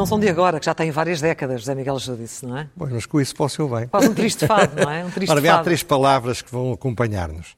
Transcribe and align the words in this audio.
não 0.00 0.06
são 0.06 0.18
de 0.18 0.28
agora, 0.28 0.58
que 0.58 0.64
já 0.64 0.74
têm 0.74 0.90
várias 0.90 1.20
décadas, 1.20 1.60
José 1.60 1.74
Miguel 1.74 1.98
Judice, 1.98 2.46
não 2.46 2.56
é? 2.56 2.68
Bom, 2.74 2.88
mas 2.90 3.04
com 3.04 3.20
isso 3.20 3.34
posso 3.36 3.60
eu 3.60 3.68
bem. 3.68 3.86
Quase 3.86 4.08
um 4.08 4.14
triste 4.14 4.46
fado, 4.46 4.74
não 4.82 4.90
é? 4.90 5.04
Um 5.04 5.10
triste 5.12 5.30
Ora 5.30 5.40
bem, 5.42 5.50
fado. 5.50 5.60
há 5.60 5.64
três 5.64 5.82
palavras 5.82 6.40
que 6.40 6.50
vão 6.50 6.72
acompanhar-nos. 6.72 7.54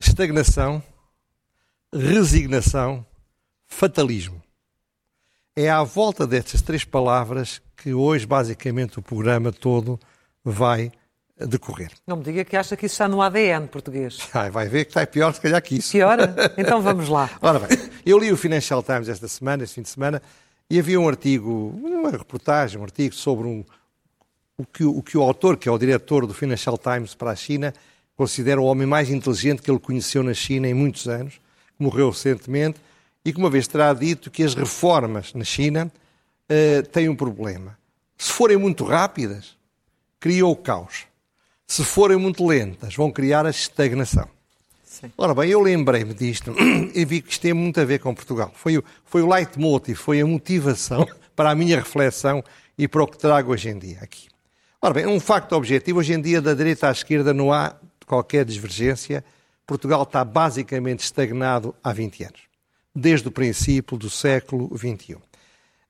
Estagnação, 0.00 0.82
resignação, 1.94 3.06
fatalismo. 3.68 4.42
É 5.54 5.70
à 5.70 5.84
volta 5.84 6.26
destas 6.26 6.62
três 6.62 6.84
palavras 6.84 7.62
que 7.76 7.94
hoje, 7.94 8.26
basicamente, 8.26 8.98
o 8.98 9.02
programa 9.02 9.52
todo 9.52 10.00
vai 10.44 10.90
decorrer. 11.38 11.92
Não 12.06 12.16
me 12.16 12.24
diga 12.24 12.44
que 12.44 12.56
acha 12.56 12.76
que 12.76 12.86
isso 12.86 12.94
está 12.94 13.06
no 13.06 13.22
ADN 13.22 13.68
português. 13.68 14.18
Ai, 14.34 14.50
vai 14.50 14.68
ver 14.68 14.84
que 14.84 14.90
está 14.90 15.06
pior, 15.06 15.32
se 15.32 15.40
calhar, 15.40 15.62
que 15.62 15.76
isso. 15.76 15.92
Pior? 15.92 16.18
Então 16.58 16.82
vamos 16.82 17.08
lá. 17.08 17.30
Ora 17.40 17.60
bem, 17.60 17.78
eu 18.04 18.18
li 18.18 18.32
o 18.32 18.36
Financial 18.36 18.82
Times 18.82 19.08
esta 19.08 19.28
semana, 19.28 19.62
este 19.62 19.74
fim 19.74 19.82
de 19.82 19.90
semana, 19.90 20.20
e 20.72 20.78
havia 20.78 20.98
um 20.98 21.06
artigo, 21.06 21.78
uma 21.84 22.10
reportagem, 22.10 22.80
um 22.80 22.82
artigo 22.82 23.14
sobre 23.14 23.46
um, 23.46 23.62
o, 24.56 24.64
que, 24.64 24.82
o 24.82 25.02
que 25.02 25.18
o 25.18 25.22
autor, 25.22 25.58
que 25.58 25.68
é 25.68 25.72
o 25.72 25.76
diretor 25.76 26.26
do 26.26 26.32
Financial 26.32 26.78
Times 26.78 27.14
para 27.14 27.30
a 27.30 27.36
China, 27.36 27.74
considera 28.16 28.58
o 28.58 28.64
homem 28.64 28.86
mais 28.86 29.10
inteligente 29.10 29.60
que 29.60 29.70
ele 29.70 29.78
conheceu 29.78 30.22
na 30.22 30.32
China 30.32 30.66
em 30.66 30.72
muitos 30.72 31.06
anos, 31.06 31.34
que 31.76 31.84
morreu 31.84 32.08
recentemente, 32.08 32.80
e 33.22 33.34
que 33.34 33.38
uma 33.38 33.50
vez 33.50 33.68
terá 33.68 33.92
dito 33.92 34.30
que 34.30 34.42
as 34.42 34.54
reformas 34.54 35.34
na 35.34 35.44
China 35.44 35.92
uh, 36.48 36.82
têm 36.88 37.06
um 37.06 37.16
problema. 37.16 37.76
Se 38.16 38.32
forem 38.32 38.56
muito 38.56 38.82
rápidas, 38.82 39.58
criam 40.18 40.50
o 40.50 40.56
caos. 40.56 41.04
Se 41.66 41.84
forem 41.84 42.16
muito 42.16 42.46
lentas, 42.46 42.96
vão 42.96 43.12
criar 43.12 43.44
a 43.44 43.50
estagnação. 43.50 44.26
Sim. 44.92 45.10
Ora 45.16 45.34
bem, 45.34 45.48
eu 45.48 45.58
lembrei-me 45.58 46.12
disto 46.12 46.54
e 46.94 47.02
vi 47.06 47.22
que 47.22 47.32
isto 47.32 47.40
tem 47.40 47.54
muito 47.54 47.80
a 47.80 47.84
ver 47.84 47.98
com 47.98 48.14
Portugal. 48.14 48.52
Foi 48.54 48.76
o, 48.76 48.84
foi 49.06 49.22
o 49.22 49.26
leitmotiv, 49.26 49.96
foi 49.96 50.20
a 50.20 50.26
motivação 50.26 51.08
para 51.34 51.50
a 51.50 51.54
minha 51.54 51.78
reflexão 51.78 52.44
e 52.76 52.86
para 52.86 53.02
o 53.02 53.06
que 53.06 53.16
trago 53.16 53.52
hoje 53.52 53.70
em 53.70 53.78
dia 53.78 54.00
aqui. 54.02 54.28
Ora 54.82 54.92
bem, 54.92 55.06
um 55.06 55.18
facto 55.18 55.54
objetivo, 55.54 55.98
hoje 55.98 56.12
em 56.12 56.20
dia 56.20 56.42
da 56.42 56.52
direita 56.52 56.88
à 56.88 56.92
esquerda 56.92 57.32
não 57.32 57.50
há 57.50 57.74
qualquer 58.06 58.44
divergência. 58.44 59.24
Portugal 59.66 60.02
está 60.02 60.22
basicamente 60.26 61.00
estagnado 61.00 61.74
há 61.82 61.90
20 61.90 62.24
anos, 62.24 62.40
desde 62.94 63.26
o 63.26 63.30
princípio 63.30 63.96
do 63.96 64.10
século 64.10 64.70
XXI. 64.76 65.16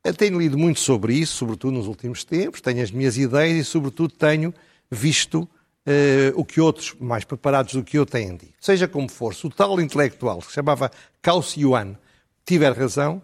Eu 0.04 0.14
tenho 0.14 0.38
lido 0.38 0.56
muito 0.56 0.78
sobre 0.78 1.14
isso, 1.14 1.38
sobretudo 1.38 1.72
nos 1.72 1.88
últimos 1.88 2.22
tempos, 2.22 2.60
tenho 2.60 2.80
as 2.80 2.92
minhas 2.92 3.18
ideias 3.18 3.66
e, 3.66 3.68
sobretudo, 3.68 4.14
tenho 4.14 4.54
visto 4.88 5.48
uh, 5.86 6.32
o 6.38 6.44
que 6.44 6.60
outros, 6.60 6.94
mais 7.00 7.24
preparados 7.24 7.74
do 7.74 7.82
que 7.82 7.98
eu, 7.98 8.06
têm 8.06 8.36
dito. 8.36 8.54
Seja 8.60 8.86
como 8.88 9.10
for, 9.10 9.34
se 9.34 9.46
o 9.46 9.50
tal 9.50 9.80
intelectual, 9.80 10.38
que 10.38 10.46
se 10.46 10.52
chamava 10.52 10.90
Cao 11.20 11.44
Yuan, 11.56 11.96
tiver 12.44 12.72
razão, 12.72 13.22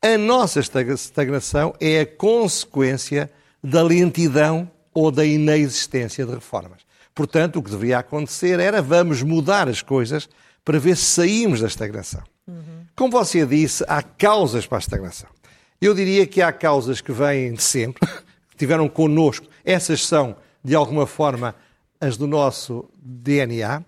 a 0.00 0.16
nossa 0.16 0.60
estagnação 0.60 1.74
é 1.80 2.00
a 2.00 2.06
consequência 2.06 3.30
da 3.62 3.82
lentidão 3.82 4.70
ou 4.94 5.10
da 5.10 5.24
inexistência 5.24 6.24
de 6.24 6.32
reformas. 6.32 6.86
Portanto, 7.14 7.58
o 7.58 7.62
que 7.62 7.70
deveria 7.70 7.98
acontecer 7.98 8.60
era 8.60 8.80
vamos 8.80 9.22
mudar 9.22 9.68
as 9.68 9.82
coisas 9.82 10.28
para 10.64 10.78
ver 10.78 10.96
se 10.96 11.04
saímos 11.04 11.60
da 11.60 11.66
estagnação. 11.66 12.22
Uhum. 12.46 12.86
Como 12.94 13.10
você 13.10 13.44
disse, 13.44 13.84
há 13.88 14.02
causas 14.02 14.66
para 14.66 14.78
a 14.78 14.80
estagnação. 14.80 15.28
Eu 15.80 15.94
diria 15.94 16.26
que 16.26 16.40
há 16.40 16.52
causas 16.52 17.00
que 17.00 17.10
vêm 17.10 17.52
de 17.52 17.62
sempre, 17.62 18.06
que 18.50 18.56
tiveram 18.56 18.88
connosco. 18.88 19.46
Essas 19.64 20.06
são, 20.06 20.36
de 20.62 20.74
alguma 20.74 21.06
forma, 21.06 21.54
as 22.00 22.16
do 22.16 22.26
nosso 22.26 22.88
DNA, 23.02 23.82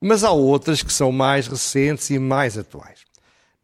mas 0.00 0.24
há 0.24 0.30
outras 0.30 0.82
que 0.82 0.92
são 0.92 1.10
mais 1.10 1.46
recentes 1.46 2.10
e 2.10 2.18
mais 2.18 2.58
atuais. 2.58 3.00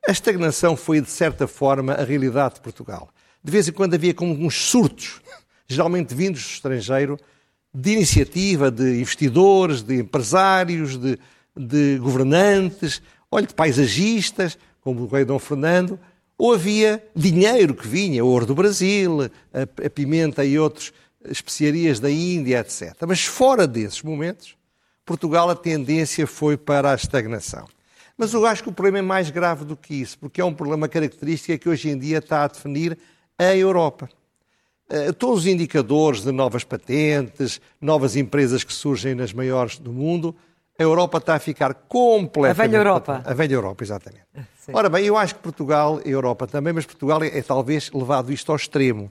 A 0.07 0.11
estagnação 0.11 0.77
foi, 0.77 1.01
de 1.01 1.11
certa 1.11 1.47
forma, 1.47 1.93
a 1.93 2.05
realidade 2.05 2.55
de 2.55 2.61
Portugal. 2.61 3.09
De 3.43 3.53
vez 3.53 3.69
em 3.69 3.73
quando 3.73 3.95
havia 3.95 4.15
como 4.15 4.33
uns 4.33 4.55
surtos, 4.55 5.21
geralmente 5.69 6.15
vindos 6.15 6.43
do 6.43 6.49
estrangeiro, 6.49 7.19
de 7.75 7.93
iniciativa 7.93 8.71
de 8.71 9.01
investidores, 9.01 9.83
de 9.83 9.97
empresários, 9.97 10.97
de, 10.97 11.19
de 11.57 11.99
governantes, 11.99 13.01
olha, 13.31 13.47
de 13.47 13.55
paisagistas, 13.55 14.59
como 14.81 15.03
o 15.03 15.07
rei 15.07 15.25
Dom 15.25 15.39
Fernando, 15.39 15.99
ou 16.37 16.53
havia 16.53 17.03
dinheiro 17.15 17.75
que 17.75 17.87
vinha, 17.87 18.25
ouro 18.25 18.45
do 18.45 18.55
Brasil, 18.55 19.31
a, 19.55 19.63
a 19.63 19.91
pimenta 19.91 20.45
e 20.45 20.59
outras 20.59 20.93
especiarias 21.29 22.01
da 22.01 22.11
Índia, 22.11 22.61
etc. 22.61 22.95
Mas 23.07 23.25
fora 23.25 23.67
desses 23.67 24.03
momentos, 24.03 24.57
Portugal 25.05 25.51
a 25.51 25.55
tendência 25.55 26.27
foi 26.27 26.57
para 26.57 26.93
a 26.93 26.95
estagnação. 26.95 27.67
Mas 28.17 28.33
eu 28.33 28.47
acho 28.47 28.63
que 28.63 28.69
o 28.69 28.73
problema 28.73 28.99
é 28.99 29.03
mais 29.03 29.31
grave 29.31 29.65
do 29.65 29.77
que 29.77 29.95
isso, 29.95 30.19
porque 30.19 30.41
é 30.41 30.45
um 30.45 30.55
problema 30.55 30.89
característico 30.89 31.59
que 31.59 31.69
hoje 31.69 31.89
em 31.91 31.99
dia 31.99 32.19
está 32.19 32.45
a 32.45 32.49
definir 32.49 32.99
a 33.39 33.57
Europa. 33.57 34.09
Todos 35.19 35.41
os 35.41 35.47
indicadores 35.47 36.23
de 36.23 36.31
novas 36.31 36.65
patentes, 36.65 37.61
novas 37.81 38.15
empresas 38.15 38.63
que 38.63 38.73
surgem 38.73 39.15
nas 39.15 39.33
maiores 39.33 39.79
do 39.79 39.91
mundo, 39.91 40.37
a 40.79 40.83
Europa 40.83 41.19
está 41.19 41.35
a 41.35 41.39
ficar 41.39 41.75
completamente. 41.75 42.61
A 42.61 42.65
velha 42.67 42.77
Europa. 42.77 43.23
A 43.25 43.35
velha 43.35 43.55
Europa, 43.55 43.85
exatamente. 43.85 44.27
Sim. 44.59 44.73
Ora 44.75 44.89
bem, 44.89 45.05
eu 45.05 45.17
acho 45.17 45.35
que 45.35 45.41
Portugal, 45.41 46.01
a 46.05 46.09
Europa 46.09 46.47
também, 46.47 46.73
mas 46.73 46.87
Portugal 46.87 47.23
é, 47.23 47.39
é 47.39 47.43
talvez 47.43 47.91
levado 47.93 48.33
isto 48.33 48.53
ao 48.53 48.57
extremo. 48.57 49.11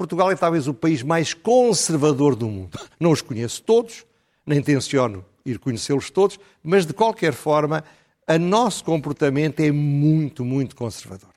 Portugal 0.00 0.30
é 0.30 0.34
talvez 0.34 0.66
o 0.66 0.72
país 0.72 1.02
mais 1.02 1.34
conservador 1.34 2.34
do 2.34 2.48
mundo. 2.48 2.80
Não 2.98 3.10
os 3.10 3.20
conheço 3.20 3.62
todos, 3.62 4.06
nem 4.46 4.62
tenciono 4.62 5.22
ir 5.44 5.58
conhecê-los 5.58 6.08
todos, 6.08 6.40
mas 6.64 6.86
de 6.86 6.94
qualquer 6.94 7.34
forma, 7.34 7.84
o 8.26 8.38
nosso 8.38 8.82
comportamento 8.82 9.60
é 9.60 9.70
muito, 9.70 10.42
muito 10.42 10.74
conservador. 10.74 11.28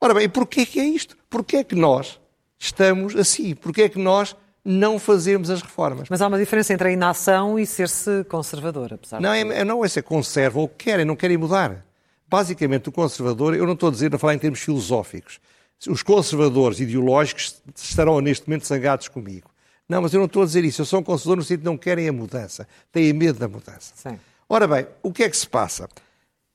Ora 0.00 0.14
bem, 0.14 0.28
porquê 0.28 0.64
que 0.64 0.78
é 0.78 0.84
isto? 0.84 1.16
Porquê 1.28 1.56
é 1.56 1.64
que 1.64 1.74
nós 1.74 2.20
estamos 2.56 3.16
assim? 3.16 3.52
Porquê 3.56 3.82
é 3.82 3.88
que 3.88 3.98
nós 3.98 4.36
não 4.64 5.00
fazemos 5.00 5.50
as 5.50 5.60
reformas? 5.60 6.08
Mas 6.08 6.22
há 6.22 6.28
uma 6.28 6.38
diferença 6.38 6.72
entre 6.72 6.90
a 6.90 6.92
inação 6.92 7.58
e 7.58 7.66
ser-se 7.66 8.22
conservador, 8.28 8.94
apesar 8.94 9.20
não, 9.20 9.32
é, 9.32 9.64
não 9.64 9.84
é 9.84 9.88
ser 9.88 10.02
conserva 10.02 10.60
ou 10.60 10.68
querem, 10.68 11.04
não 11.04 11.16
querem 11.16 11.36
mudar. 11.36 11.84
Basicamente, 12.28 12.90
o 12.90 12.92
conservador, 12.92 13.56
eu 13.56 13.66
não 13.66 13.72
estou 13.72 13.88
a 13.88 13.92
dizer, 13.92 14.14
a 14.14 14.18
falar 14.18 14.34
em 14.34 14.38
termos 14.38 14.60
filosóficos, 14.60 15.40
os 15.86 16.02
conservadores 16.02 16.80
ideológicos 16.80 17.62
estarão 17.76 18.20
neste 18.20 18.48
momento 18.48 18.66
zangados 18.66 19.08
comigo. 19.08 19.50
Não, 19.88 20.02
mas 20.02 20.12
eu 20.12 20.18
não 20.18 20.26
estou 20.26 20.42
a 20.42 20.46
dizer 20.46 20.64
isso. 20.64 20.82
Eu 20.82 20.86
sou 20.86 21.00
um 21.00 21.02
conservador 21.02 21.36
no 21.38 21.42
sentido 21.42 21.60
de 21.60 21.64
não 21.66 21.78
querem 21.78 22.08
a 22.08 22.12
mudança. 22.12 22.66
Têm 22.92 23.12
medo 23.12 23.38
da 23.38 23.48
mudança. 23.48 23.92
Sim. 23.94 24.18
Ora 24.48 24.66
bem, 24.66 24.86
o 25.02 25.12
que 25.12 25.22
é 25.22 25.30
que 25.30 25.36
se 25.36 25.46
passa? 25.46 25.88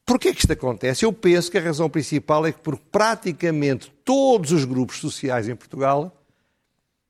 Porquê 0.06 0.30
é 0.30 0.34
que 0.34 0.40
isto 0.40 0.52
acontece? 0.52 1.06
Eu 1.06 1.14
penso 1.14 1.50
que 1.50 1.58
a 1.58 1.62
razão 1.62 1.90
principal 1.90 2.46
é 2.46 2.52
que 2.52 2.60
por 2.60 2.78
praticamente 2.78 3.92
todos 4.04 4.52
os 4.52 4.66
grupos 4.66 5.00
sociais 5.00 5.48
em 5.48 5.56
Portugal 5.56 6.16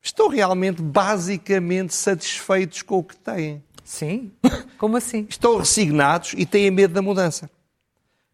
estão 0.01 0.27
realmente 0.27 0.81
basicamente 0.81 1.95
satisfeitos 1.95 2.81
com 2.81 2.99
o 2.99 3.03
que 3.03 3.15
têm. 3.15 3.63
Sim? 3.83 4.31
Como 4.77 4.95
assim? 4.97 5.25
Estão 5.29 5.57
resignados 5.57 6.33
e 6.37 6.45
têm 6.45 6.69
medo 6.69 6.93
da 6.93 7.01
mudança. 7.01 7.49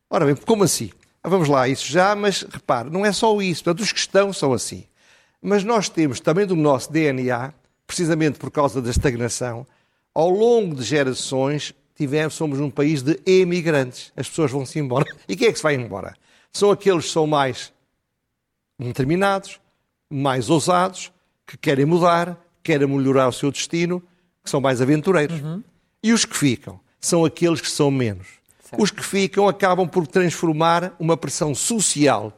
Ora 0.09 0.25
bem, 0.25 0.35
como 0.35 0.63
assim? 0.63 0.91
Vamos 1.23 1.49
lá, 1.49 1.67
isso 1.67 1.85
já, 1.85 2.15
mas 2.15 2.43
repare, 2.43 2.89
não 2.89 3.05
é 3.05 3.11
só 3.11 3.39
isso. 3.41 3.63
Portanto, 3.63 3.83
os 3.83 3.91
que 3.91 3.99
estão 3.99 4.31
são 4.31 4.53
assim. 4.53 4.85
Mas 5.41 5.63
nós 5.63 5.89
temos 5.89 6.19
também 6.19 6.45
do 6.45 6.55
nosso 6.55 6.91
DNA, 6.91 7.53
precisamente 7.85 8.39
por 8.39 8.51
causa 8.51 8.81
da 8.81 8.89
estagnação, 8.89 9.65
ao 10.13 10.29
longo 10.29 10.75
de 10.75 10.83
gerações, 10.83 11.73
tivemos, 11.95 12.33
somos 12.33 12.59
um 12.59 12.69
país 12.69 13.01
de 13.01 13.19
emigrantes. 13.25 14.11
As 14.15 14.27
pessoas 14.29 14.51
vão-se 14.51 14.79
embora. 14.79 15.05
E 15.27 15.35
quem 15.35 15.47
é 15.47 15.51
que 15.51 15.57
se 15.57 15.63
vai 15.63 15.75
embora? 15.75 16.15
São 16.51 16.71
aqueles 16.71 17.05
que 17.05 17.11
são 17.11 17.27
mais 17.27 17.71
determinados, 18.77 19.59
mais 20.09 20.49
ousados, 20.49 21.11
que 21.45 21.57
querem 21.57 21.85
mudar, 21.85 22.37
querem 22.63 22.87
melhorar 22.87 23.27
o 23.27 23.33
seu 23.33 23.51
destino, 23.51 24.01
que 24.43 24.49
são 24.49 24.61
mais 24.61 24.81
aventureiros. 24.81 25.39
Uhum. 25.41 25.63
E 26.01 26.13
os 26.13 26.25
que 26.25 26.35
ficam 26.35 26.79
são 26.99 27.25
aqueles 27.25 27.61
que 27.61 27.69
são 27.69 27.91
menos. 27.91 28.38
Certo. 28.69 28.81
Os 28.81 28.91
que 28.91 29.03
ficam 29.03 29.47
acabam 29.47 29.87
por 29.87 30.05
transformar 30.05 30.93
uma 30.99 31.17
pressão 31.17 31.55
social 31.55 32.31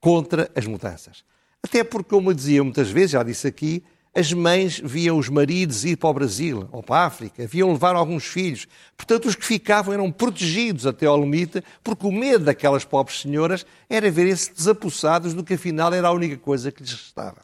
contra 0.00 0.50
as 0.54 0.66
mudanças. 0.66 1.24
Até 1.62 1.82
porque, 1.82 2.10
como 2.10 2.30
eu 2.30 2.34
dizia 2.34 2.62
muitas 2.62 2.90
vezes, 2.90 3.12
já 3.12 3.22
disse 3.22 3.46
aqui, 3.46 3.82
as 4.14 4.32
mães 4.32 4.78
viam 4.84 5.16
os 5.16 5.30
maridos 5.30 5.84
ir 5.84 5.96
para 5.96 6.10
o 6.10 6.14
Brasil 6.14 6.68
ou 6.70 6.82
para 6.82 6.96
a 6.96 7.06
África, 7.06 7.46
viam 7.46 7.72
levar 7.72 7.96
alguns 7.96 8.26
filhos. 8.26 8.68
Portanto, 8.96 9.26
os 9.26 9.34
que 9.34 9.44
ficavam 9.46 9.94
eram 9.94 10.12
protegidos 10.12 10.86
até 10.86 11.06
ao 11.06 11.18
limite, 11.18 11.64
porque 11.82 12.06
o 12.06 12.12
medo 12.12 12.44
daquelas 12.44 12.84
pobres 12.84 13.22
senhoras 13.22 13.64
era 13.88 14.10
verem-se 14.10 14.52
desapossados 14.52 15.32
do 15.32 15.42
que 15.42 15.54
afinal 15.54 15.92
era 15.94 16.08
a 16.08 16.12
única 16.12 16.36
coisa 16.36 16.70
que 16.70 16.82
lhes 16.82 16.92
restava. 16.92 17.40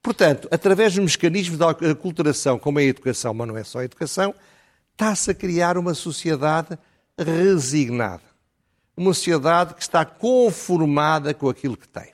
Portanto, 0.00 0.46
através 0.52 0.94
dos 0.94 1.04
mecanismos 1.04 1.58
da 1.58 1.70
aculturação, 1.70 2.56
como 2.56 2.78
é 2.78 2.82
a 2.84 2.86
educação, 2.86 3.34
mas 3.34 3.48
não 3.48 3.56
é 3.56 3.64
só 3.64 3.80
a 3.80 3.84
educação, 3.84 4.32
está-se 4.92 5.32
a 5.32 5.34
criar 5.34 5.76
uma 5.76 5.92
sociedade 5.92 6.78
resignada. 7.18 8.22
Uma 8.96 9.12
sociedade 9.12 9.74
que 9.74 9.82
está 9.82 10.04
conformada 10.04 11.34
com 11.34 11.48
aquilo 11.48 11.76
que 11.76 11.88
tem. 11.88 12.12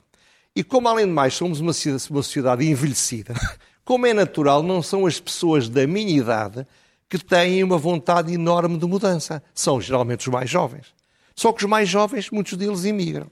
E 0.55 0.63
como, 0.63 0.87
além 0.87 1.05
de 1.05 1.11
mais, 1.11 1.33
somos 1.33 1.59
uma 1.59 1.73
sociedade 1.73 2.65
envelhecida, 2.65 3.33
como 3.83 4.05
é 4.05 4.13
natural, 4.13 4.61
não 4.61 4.81
são 4.83 5.05
as 5.05 5.19
pessoas 5.19 5.67
da 5.67 5.87
minha 5.87 6.17
idade 6.17 6.67
que 7.09 7.17
têm 7.17 7.63
uma 7.63 7.77
vontade 7.77 8.33
enorme 8.33 8.77
de 8.77 8.85
mudança. 8.85 9.41
São 9.53 9.79
geralmente 9.79 10.21
os 10.21 10.33
mais 10.33 10.49
jovens. 10.49 10.93
Só 11.35 11.51
que 11.51 11.63
os 11.63 11.69
mais 11.69 11.89
jovens, 11.89 12.29
muitos 12.29 12.57
deles 12.57 12.85
imigram. 12.85 13.27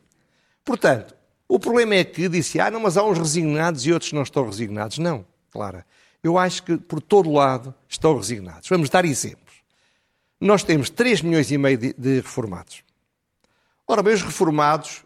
Portanto, 0.64 1.16
O 1.54 1.60
problema 1.60 1.96
é 1.96 2.06
que 2.06 2.30
disse, 2.30 2.62
ah, 2.62 2.72
não, 2.72 2.80
mas 2.80 2.96
há 2.96 3.04
uns 3.04 3.18
resignados 3.18 3.86
e 3.86 3.92
outros 3.92 4.14
não 4.14 4.24
estão 4.24 4.46
resignados. 4.46 4.98
Não, 5.00 5.26
Clara. 5.52 5.86
Eu 6.24 6.38
acho 6.38 6.64
que 6.64 6.78
por 6.78 7.02
todo 7.02 7.30
lado 7.30 7.76
estão 7.90 8.16
resignados. 8.16 8.70
Vamos 8.70 8.90
dar 8.90 9.04
exemplos. 9.04 9.51
Nós 10.42 10.64
temos 10.64 10.90
3 10.90 11.22
milhões 11.22 11.52
e 11.52 11.58
meio 11.58 11.78
de, 11.78 12.16
reformados. 12.16 12.84
Ora 13.88 14.02
bem, 14.02 14.16
os 14.16 14.24
reformados 14.24 15.04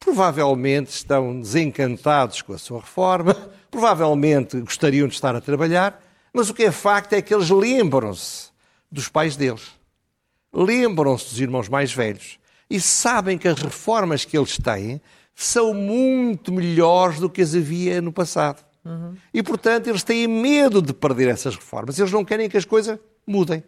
provavelmente 0.00 0.90
estão 0.90 1.40
desencantados 1.40 2.42
com 2.42 2.52
a 2.52 2.58
sua 2.58 2.80
reforma, 2.80 3.32
provavelmente 3.70 4.60
gostariam 4.60 5.06
de 5.06 5.14
estar 5.14 5.36
a 5.36 5.40
trabalhar, 5.40 6.02
mas 6.32 6.50
o 6.50 6.54
que 6.54 6.64
é 6.64 6.72
facto 6.72 7.12
é 7.12 7.22
que 7.22 7.32
eles 7.32 7.48
lembram-se 7.48 8.50
dos 8.90 9.08
pais 9.08 9.36
deles, 9.36 9.70
lembram-se 10.52 11.26
dos 11.26 11.40
irmãos 11.40 11.68
mais 11.68 11.92
velhos 11.92 12.40
e 12.68 12.80
sabem 12.80 13.38
que 13.38 13.46
as 13.46 13.62
reformas 13.62 14.24
que 14.24 14.36
eles 14.36 14.58
têm 14.58 15.00
são 15.32 15.72
muito 15.72 16.50
melhores 16.50 17.20
do 17.20 17.30
que 17.30 17.40
as 17.40 17.54
havia 17.54 18.02
no 18.02 18.12
passado. 18.12 18.64
Uhum. 18.84 19.14
E, 19.32 19.42
portanto, 19.44 19.86
eles 19.86 20.02
têm 20.02 20.26
medo 20.26 20.82
de 20.82 20.92
perder 20.92 21.28
essas 21.28 21.54
reformas. 21.54 21.98
Eles 21.98 22.10
não 22.10 22.24
querem 22.24 22.50
que 22.50 22.56
as 22.56 22.64
coisas 22.64 22.98
mudem. 23.24 23.62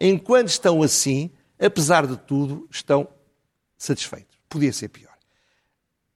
Enquanto 0.00 0.48
estão 0.48 0.82
assim, 0.82 1.30
apesar 1.58 2.06
de 2.06 2.16
tudo, 2.16 2.68
estão 2.70 3.08
satisfeitos. 3.76 4.38
Podia 4.48 4.72
ser 4.72 4.88
pior. 4.88 5.12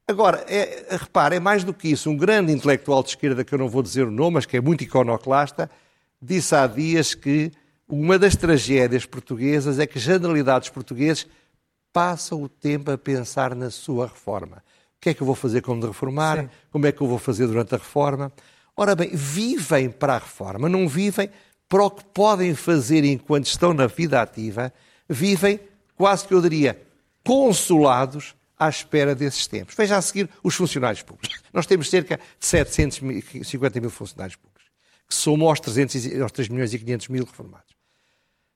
Agora, 0.06 0.44
é, 0.48 0.86
repare, 0.90 1.36
é 1.36 1.40
mais 1.40 1.64
do 1.64 1.72
que 1.72 1.88
isso. 1.88 2.10
Um 2.10 2.16
grande 2.16 2.52
intelectual 2.52 3.02
de 3.02 3.10
esquerda, 3.10 3.44
que 3.44 3.54
eu 3.54 3.58
não 3.58 3.68
vou 3.68 3.82
dizer 3.82 4.06
o 4.06 4.10
nome, 4.10 4.34
mas 4.34 4.46
que 4.46 4.56
é 4.56 4.60
muito 4.60 4.84
iconoclasta, 4.84 5.70
disse 6.20 6.54
há 6.54 6.66
dias 6.66 7.14
que 7.14 7.52
uma 7.88 8.18
das 8.18 8.36
tragédias 8.36 9.04
portuguesas 9.04 9.78
é 9.78 9.86
que 9.86 9.98
generalidades 9.98 10.68
portugueses 10.68 11.26
passam 11.92 12.42
o 12.42 12.48
tempo 12.48 12.90
a 12.90 12.98
pensar 12.98 13.54
na 13.54 13.70
sua 13.70 14.06
reforma. 14.06 14.62
O 14.96 15.00
que 15.00 15.10
é 15.10 15.14
que 15.14 15.22
eu 15.22 15.26
vou 15.26 15.34
fazer 15.34 15.62
quando 15.62 15.86
reformar? 15.86 16.42
Sim. 16.42 16.50
Como 16.70 16.86
é 16.86 16.92
que 16.92 17.00
eu 17.00 17.06
vou 17.06 17.18
fazer 17.18 17.46
durante 17.46 17.74
a 17.74 17.78
reforma? 17.78 18.32
Ora 18.76 18.94
bem, 18.94 19.10
vivem 19.12 19.90
para 19.90 20.14
a 20.14 20.18
reforma, 20.18 20.68
não 20.68 20.88
vivem 20.88 21.28
para 21.72 21.84
o 21.84 21.90
que 21.90 22.04
podem 22.04 22.54
fazer 22.54 23.02
enquanto 23.02 23.46
estão 23.46 23.72
na 23.72 23.86
vida 23.86 24.20
ativa, 24.20 24.70
vivem, 25.08 25.58
quase 25.96 26.28
que 26.28 26.34
eu 26.34 26.42
diria, 26.42 26.78
consolados 27.24 28.34
à 28.58 28.68
espera 28.68 29.14
desses 29.14 29.46
tempos. 29.46 29.74
Veja 29.74 29.96
a 29.96 30.02
seguir 30.02 30.28
os 30.44 30.54
funcionários 30.54 31.00
públicos. 31.00 31.40
Nós 31.50 31.64
temos 31.64 31.88
cerca 31.88 32.20
de 32.38 32.46
750 32.46 33.80
mil 33.80 33.88
funcionários 33.88 34.36
públicos, 34.36 34.64
que 35.08 35.14
somam 35.14 35.48
aos 35.48 35.60
3, 35.60 36.20
aos 36.20 36.30
3 36.32 36.50
milhões 36.50 36.74
e 36.74 36.78
500 36.78 37.08
mil 37.08 37.24
reformados. 37.24 37.74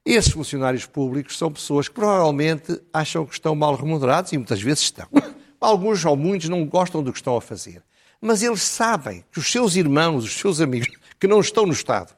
Esses 0.05 0.33
funcionários 0.35 0.85
públicos 0.85 1.39
são 1.39 1.51
pessoas 1.51 1.89
que 1.89 1.95
provavelmente 1.95 2.79
acham 2.93 3.25
que 3.25 3.33
estão 3.33 3.55
mal 3.55 3.77
remunerados 3.77 4.31
e 4.35 4.37
muitas 4.37 4.61
vezes 4.61 4.83
estão. 4.83 5.09
Alguns 5.59 6.05
ou 6.05 6.19
muitos 6.19 6.51
não 6.51 6.67
gostam 6.67 7.03
do 7.03 7.15
que 7.15 7.19
estão 7.19 7.35
a 7.35 7.41
fazer. 7.41 7.83
Mas 8.21 8.43
eles 8.43 8.61
sabem 8.61 9.25
que 9.33 9.39
os 9.39 9.51
seus 9.51 9.75
irmãos, 9.75 10.23
os 10.23 10.35
seus 10.35 10.61
amigos, 10.61 10.91
que 11.19 11.27
não 11.27 11.41
estão 11.41 11.65
no 11.65 11.73
Estado, 11.73 12.15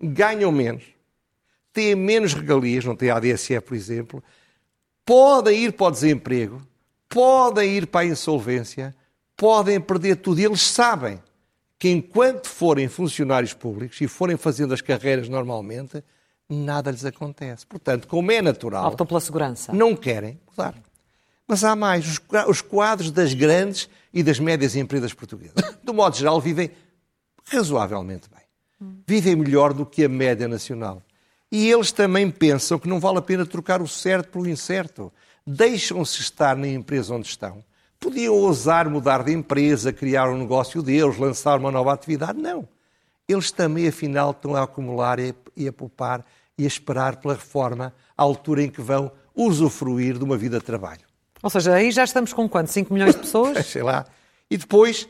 ganham 0.00 0.52
menos, 0.52 0.84
têm 1.72 1.94
menos 1.94 2.34
regalias, 2.34 2.84
não 2.84 2.96
têm 2.96 3.10
ADSE, 3.10 3.60
por 3.60 3.74
exemplo, 3.74 4.22
podem 5.04 5.64
ir 5.64 5.72
para 5.72 5.86
o 5.86 5.90
desemprego, 5.90 6.62
podem 7.08 7.76
ir 7.76 7.86
para 7.86 8.00
a 8.00 8.06
insolvência, 8.06 8.94
podem 9.36 9.80
perder 9.80 10.16
tudo. 10.16 10.40
E 10.40 10.44
eles 10.44 10.62
sabem 10.62 11.20
que 11.78 11.88
enquanto 11.88 12.48
forem 12.48 12.88
funcionários 12.88 13.54
públicos 13.54 14.00
e 14.00 14.08
forem 14.08 14.36
fazendo 14.36 14.74
as 14.74 14.80
carreiras 14.80 15.28
normalmente, 15.28 16.02
nada 16.48 16.90
lhes 16.90 17.04
acontece. 17.04 17.66
Portanto, 17.66 18.08
como 18.08 18.32
é 18.32 18.42
natural. 18.42 18.88
Optam 18.88 19.06
pela 19.06 19.20
segurança. 19.20 19.72
Não 19.72 19.94
querem 19.94 20.40
mudar. 20.50 20.74
Mas 21.46 21.64
há 21.64 21.74
mais. 21.74 22.20
Os 22.48 22.60
quadros 22.60 23.10
das 23.10 23.32
grandes 23.32 23.88
e 24.12 24.22
das 24.22 24.38
médias 24.38 24.76
empresas 24.76 25.14
portuguesas, 25.14 25.54
do 25.82 25.94
modo 25.94 26.16
geral, 26.16 26.40
vivem 26.40 26.70
razoavelmente 27.44 28.28
bem. 28.28 28.37
Vivem 29.06 29.36
melhor 29.36 29.72
do 29.72 29.84
que 29.84 30.04
a 30.04 30.08
média 30.08 30.46
nacional. 30.46 31.02
E 31.50 31.70
eles 31.70 31.90
também 31.90 32.30
pensam 32.30 32.78
que 32.78 32.88
não 32.88 33.00
vale 33.00 33.18
a 33.18 33.22
pena 33.22 33.46
trocar 33.46 33.80
o 33.80 33.88
certo 33.88 34.30
pelo 34.30 34.48
incerto 34.48 35.12
deixam-se 35.46 36.20
estar 36.20 36.54
na 36.56 36.68
empresa 36.68 37.14
onde 37.14 37.26
estão. 37.26 37.64
Podiam 37.98 38.34
ousar 38.34 38.88
mudar 38.88 39.24
de 39.24 39.32
empresa, 39.32 39.92
criar 39.92 40.28
um 40.28 40.38
negócio 40.38 40.82
deles, 40.82 41.16
lançar 41.16 41.58
uma 41.58 41.70
nova 41.70 41.92
atividade. 41.92 42.38
Não. 42.38 42.68
Eles 43.26 43.50
também, 43.50 43.88
afinal, 43.88 44.30
estão 44.30 44.54
a 44.54 44.62
acumular 44.62 45.18
e 45.18 45.68
a 45.68 45.72
poupar 45.72 46.24
e 46.56 46.64
a 46.64 46.66
esperar 46.66 47.16
pela 47.16 47.34
reforma 47.34 47.94
à 48.16 48.22
altura 48.22 48.62
em 48.62 48.70
que 48.70 48.80
vão 48.80 49.10
usufruir 49.34 50.18
de 50.18 50.24
uma 50.24 50.36
vida 50.36 50.58
de 50.58 50.64
trabalho. 50.64 51.00
Ou 51.42 51.50
seja, 51.50 51.74
aí 51.74 51.90
já 51.90 52.04
estamos 52.04 52.32
com 52.32 52.48
quanto? 52.48 52.68
5 52.68 52.92
milhões 52.92 53.14
de 53.14 53.20
pessoas? 53.20 53.64
Sei 53.66 53.82
lá. 53.82 54.04
E 54.50 54.56
depois 54.56 55.08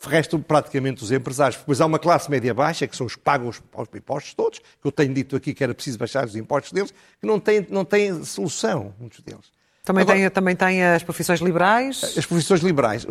restam 0.00 0.40
praticamente 0.40 1.02
os 1.02 1.10
empresários. 1.10 1.58
Depois 1.58 1.80
há 1.80 1.86
uma 1.86 1.98
classe 1.98 2.30
média 2.30 2.52
baixa, 2.52 2.86
que 2.86 2.96
são 2.96 3.06
os 3.06 3.16
que 3.16 3.22
pagam 3.22 3.48
os, 3.48 3.60
impostos 3.94 4.34
todos, 4.34 4.58
que 4.58 4.86
eu 4.86 4.92
tenho 4.92 5.12
dito 5.12 5.36
aqui 5.36 5.54
que 5.54 5.64
era 5.64 5.74
preciso 5.74 5.98
baixar 5.98 6.24
os 6.24 6.36
impostos 6.36 6.72
deles, 6.72 6.92
que 7.20 7.26
não 7.26 7.40
têm, 7.40 7.66
não 7.70 7.84
têm 7.84 8.24
solução, 8.24 8.94
muitos 8.98 9.20
deles. 9.20 9.54
Também, 9.84 10.02
Agora, 10.02 10.18
tem, 10.18 10.30
também 10.30 10.56
tem 10.56 10.84
as 10.84 11.02
profissões 11.02 11.40
liberais? 11.40 12.02
As 12.18 12.26
profissões 12.26 12.60
liberais. 12.60 13.06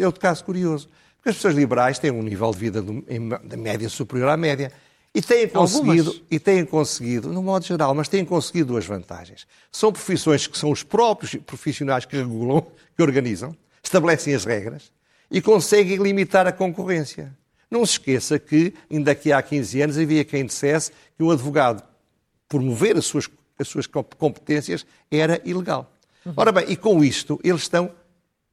É 0.00 0.06
outro 0.06 0.20
caso 0.20 0.42
curioso. 0.42 0.88
Porque 1.16 1.28
as 1.28 1.34
profissões 1.34 1.54
liberais 1.54 1.98
têm 1.98 2.10
um 2.10 2.22
nível 2.22 2.50
de 2.50 2.58
vida 2.58 2.82
de 2.82 3.56
média 3.56 3.88
superior 3.90 4.30
à 4.30 4.36
média. 4.36 4.72
E 5.14 5.22
têm 5.22 5.46
conseguido, 5.46 6.22
e 6.28 6.40
têm 6.40 6.64
conseguido, 6.64 7.32
no 7.32 7.40
modo 7.40 7.64
geral, 7.64 7.94
mas 7.94 8.08
têm 8.08 8.24
conseguido 8.24 8.72
duas 8.72 8.84
vantagens. 8.84 9.46
São 9.70 9.92
profissões 9.92 10.46
que 10.46 10.58
são 10.58 10.72
os 10.72 10.82
próprios 10.82 11.36
profissionais 11.36 12.04
que 12.04 12.16
regulam, 12.16 12.66
que 12.96 13.02
organizam, 13.02 13.54
estabelecem 13.82 14.34
as 14.34 14.44
regras 14.44 14.90
e 15.30 15.40
conseguem 15.40 15.96
limitar 15.96 16.46
a 16.46 16.52
concorrência. 16.52 17.36
Não 17.70 17.84
se 17.84 17.92
esqueça 17.92 18.38
que, 18.38 18.74
ainda 18.90 19.10
aqui 19.10 19.32
há 19.32 19.42
15 19.42 19.82
anos, 19.82 19.98
havia 19.98 20.24
quem 20.24 20.46
dissesse 20.46 20.92
que 21.16 21.22
um 21.22 21.30
advogado 21.30 21.82
promover 22.48 22.96
as 22.96 23.06
suas, 23.06 23.28
as 23.58 23.66
suas 23.66 23.86
competências 23.86 24.86
era 25.10 25.40
ilegal. 25.44 25.92
Uhum. 26.24 26.34
Ora 26.36 26.52
bem, 26.52 26.66
e 26.68 26.76
com 26.76 27.02
isto 27.02 27.40
eles 27.42 27.62
estão 27.62 27.90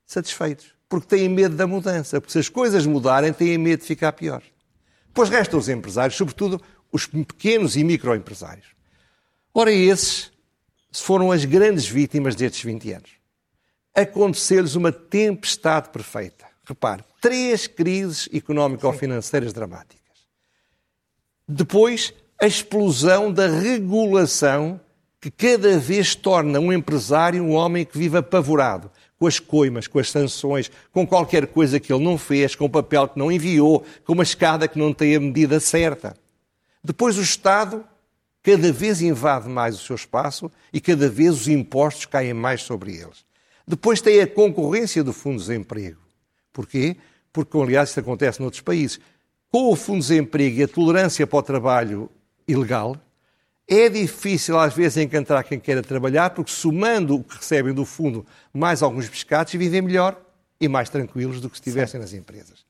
satisfeitos, 0.05 0.73
porque 0.89 1.07
têm 1.07 1.29
medo 1.29 1.55
da 1.55 1.67
mudança, 1.67 2.19
porque 2.19 2.33
se 2.33 2.39
as 2.39 2.49
coisas 2.49 2.85
mudarem, 2.85 3.31
têm 3.31 3.57
medo 3.57 3.81
de 3.81 3.85
ficar 3.85 4.11
pior. 4.13 4.41
Pois 5.13 5.29
restam 5.29 5.59
os 5.59 5.69
empresários, 5.69 6.17
sobretudo 6.17 6.61
os 6.91 7.05
pequenos 7.05 7.75
e 7.75 7.83
microempresários. 7.83 8.67
Ora, 9.53 9.71
esses 9.71 10.31
foram 10.91 11.31
as 11.31 11.45
grandes 11.45 11.87
vítimas 11.87 12.35
destes 12.35 12.63
20 12.63 12.93
anos. 12.93 13.11
Aconteceu-lhes 13.93 14.75
uma 14.75 14.91
tempestade 14.91 15.89
perfeita. 15.89 16.50
Repare, 16.71 17.03
três 17.19 17.67
crises 17.67 18.29
económico-financeiras 18.33 19.51
dramáticas. 19.51 19.99
Depois, 21.45 22.13
a 22.41 22.47
explosão 22.47 23.31
da 23.31 23.45
regulação 23.45 24.79
que 25.19 25.29
cada 25.29 25.77
vez 25.77 26.15
torna 26.15 26.61
um 26.61 26.71
empresário 26.71 27.43
um 27.43 27.51
homem 27.51 27.85
que 27.85 27.97
vive 27.97 28.17
apavorado, 28.17 28.89
com 29.19 29.27
as 29.27 29.37
coimas, 29.37 29.85
com 29.85 29.99
as 29.99 30.09
sanções, 30.09 30.71
com 30.93 31.05
qualquer 31.05 31.45
coisa 31.47 31.77
que 31.77 31.91
ele 31.91 32.05
não 32.05 32.17
fez, 32.17 32.55
com 32.55 32.65
o 32.65 32.69
papel 32.69 33.05
que 33.09 33.19
não 33.19 33.29
enviou, 33.29 33.83
com 34.05 34.13
uma 34.13 34.23
escada 34.23 34.65
que 34.65 34.79
não 34.79 34.93
tem 34.93 35.13
a 35.13 35.19
medida 35.19 35.59
certa. 35.59 36.15
Depois 36.81 37.17
o 37.17 37.21
Estado 37.21 37.83
cada 38.41 38.71
vez 38.71 39.01
invade 39.01 39.49
mais 39.49 39.75
o 39.75 39.83
seu 39.83 39.97
espaço 39.97 40.49
e 40.71 40.79
cada 40.79 41.09
vez 41.09 41.33
os 41.33 41.47
impostos 41.49 42.05
caem 42.05 42.33
mais 42.33 42.61
sobre 42.61 42.93
eles. 42.93 43.25
Depois 43.67 43.99
tem 43.99 44.21
a 44.21 44.27
concorrência 44.27 45.03
do 45.03 45.11
Fundo 45.11 45.37
de 45.37 45.47
Desemprego. 45.47 46.10
Porquê? 46.53 46.97
Porque, 47.31 47.57
aliás, 47.57 47.89
isso 47.89 47.99
acontece 47.99 48.39
noutros 48.41 48.61
países. 48.61 48.99
Com 49.51 49.71
o 49.71 49.75
Fundo 49.75 50.01
de 50.01 50.07
Desemprego 50.07 50.59
e 50.59 50.63
a 50.63 50.67
tolerância 50.67 51.25
para 51.27 51.39
o 51.39 51.43
trabalho 51.43 52.09
ilegal, 52.47 52.95
é 53.67 53.87
difícil 53.87 54.57
às 54.57 54.73
vezes 54.73 54.97
encontrar 54.97 55.43
quem 55.43 55.59
queira 55.59 55.81
trabalhar, 55.81 56.31
porque 56.31 56.51
somando 56.51 57.15
o 57.15 57.23
que 57.23 57.37
recebem 57.37 57.73
do 57.73 57.85
fundo 57.85 58.25
mais 58.53 58.81
alguns 58.81 59.07
pescados, 59.07 59.53
vivem 59.53 59.81
melhor 59.81 60.21
e 60.59 60.67
mais 60.67 60.89
tranquilos 60.89 61.39
do 61.39 61.49
que 61.49 61.55
se 61.55 61.61
estivessem 61.61 61.99
nas 61.99 62.13
empresas. 62.13 62.65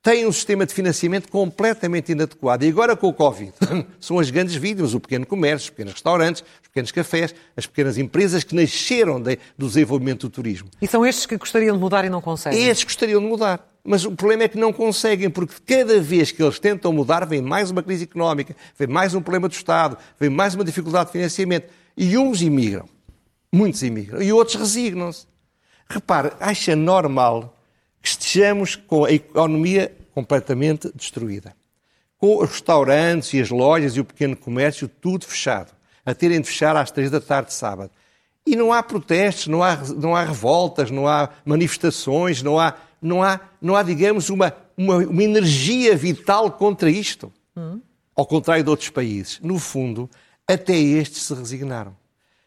Têm 0.00 0.26
um 0.26 0.32
sistema 0.32 0.64
de 0.64 0.72
financiamento 0.72 1.28
completamente 1.28 2.12
inadequado. 2.12 2.64
E 2.64 2.68
agora 2.68 2.96
com 2.96 3.08
o 3.08 3.12
Covid, 3.12 3.52
são 3.98 4.18
as 4.18 4.30
grandes 4.30 4.54
vítimas, 4.54 4.94
o 4.94 5.00
pequeno 5.00 5.26
comércio, 5.26 5.64
os 5.64 5.70
pequenos 5.70 5.92
restaurantes, 5.94 6.42
os 6.62 6.68
pequenos 6.68 6.92
cafés, 6.92 7.34
as 7.56 7.66
pequenas 7.66 7.98
empresas 7.98 8.44
que 8.44 8.54
nasceram 8.54 9.20
de, 9.20 9.38
do 9.56 9.66
desenvolvimento 9.66 10.28
do 10.28 10.30
turismo. 10.30 10.68
E 10.80 10.86
são 10.86 11.04
estes 11.04 11.26
que 11.26 11.36
gostariam 11.36 11.74
de 11.74 11.80
mudar 11.80 12.04
e 12.04 12.08
não 12.08 12.20
conseguem? 12.20 12.68
Estes 12.68 12.84
gostariam 12.84 13.20
de 13.20 13.26
mudar. 13.26 13.68
Mas 13.82 14.04
o 14.04 14.12
problema 14.12 14.44
é 14.44 14.48
que 14.48 14.58
não 14.58 14.72
conseguem, 14.72 15.30
porque 15.30 15.54
cada 15.66 16.00
vez 16.00 16.30
que 16.30 16.42
eles 16.42 16.58
tentam 16.60 16.92
mudar, 16.92 17.26
vem 17.26 17.42
mais 17.42 17.70
uma 17.70 17.82
crise 17.82 18.04
económica, 18.04 18.54
vem 18.78 18.86
mais 18.86 19.14
um 19.14 19.20
problema 19.20 19.48
do 19.48 19.52
Estado, 19.52 19.96
vem 20.18 20.30
mais 20.30 20.54
uma 20.54 20.62
dificuldade 20.62 21.06
de 21.06 21.12
financiamento. 21.12 21.72
E 21.96 22.16
uns 22.16 22.40
imigram, 22.40 22.88
muitos 23.52 23.82
imigram, 23.82 24.22
e 24.22 24.32
outros 24.32 24.56
resignam-se. 24.56 25.26
Repare, 25.88 26.32
acha 26.38 26.76
normal 26.76 27.57
que 28.02 28.08
estejamos 28.08 28.76
com 28.76 29.04
a 29.04 29.12
economia 29.12 29.94
completamente 30.14 30.90
destruída, 30.94 31.54
com 32.16 32.42
os 32.42 32.50
restaurantes 32.50 33.32
e 33.34 33.40
as 33.40 33.50
lojas 33.50 33.96
e 33.96 34.00
o 34.00 34.04
pequeno 34.04 34.36
comércio 34.36 34.88
tudo 34.88 35.24
fechado, 35.24 35.72
a 36.04 36.14
terem 36.14 36.40
de 36.40 36.48
fechar 36.48 36.76
às 36.76 36.90
três 36.90 37.10
da 37.10 37.20
tarde 37.20 37.48
de 37.48 37.54
sábado. 37.54 37.90
E 38.46 38.56
não 38.56 38.72
há 38.72 38.82
protestos, 38.82 39.46
não 39.46 39.62
há, 39.62 39.76
não 39.96 40.16
há 40.16 40.24
revoltas, 40.24 40.90
não 40.90 41.06
há 41.06 41.28
manifestações, 41.44 42.42
não 42.42 42.58
há, 42.58 42.74
não 43.00 43.22
há, 43.22 43.40
não 43.60 43.76
há 43.76 43.82
digamos, 43.82 44.30
uma, 44.30 44.54
uma, 44.76 44.96
uma 44.96 45.22
energia 45.22 45.94
vital 45.94 46.50
contra 46.52 46.90
isto. 46.90 47.32
Hum. 47.56 47.80
Ao 48.16 48.26
contrário 48.26 48.64
de 48.64 48.70
outros 48.70 48.88
países. 48.88 49.38
No 49.40 49.58
fundo, 49.58 50.10
até 50.46 50.76
estes 50.76 51.22
se 51.22 51.34
resignaram. 51.34 51.94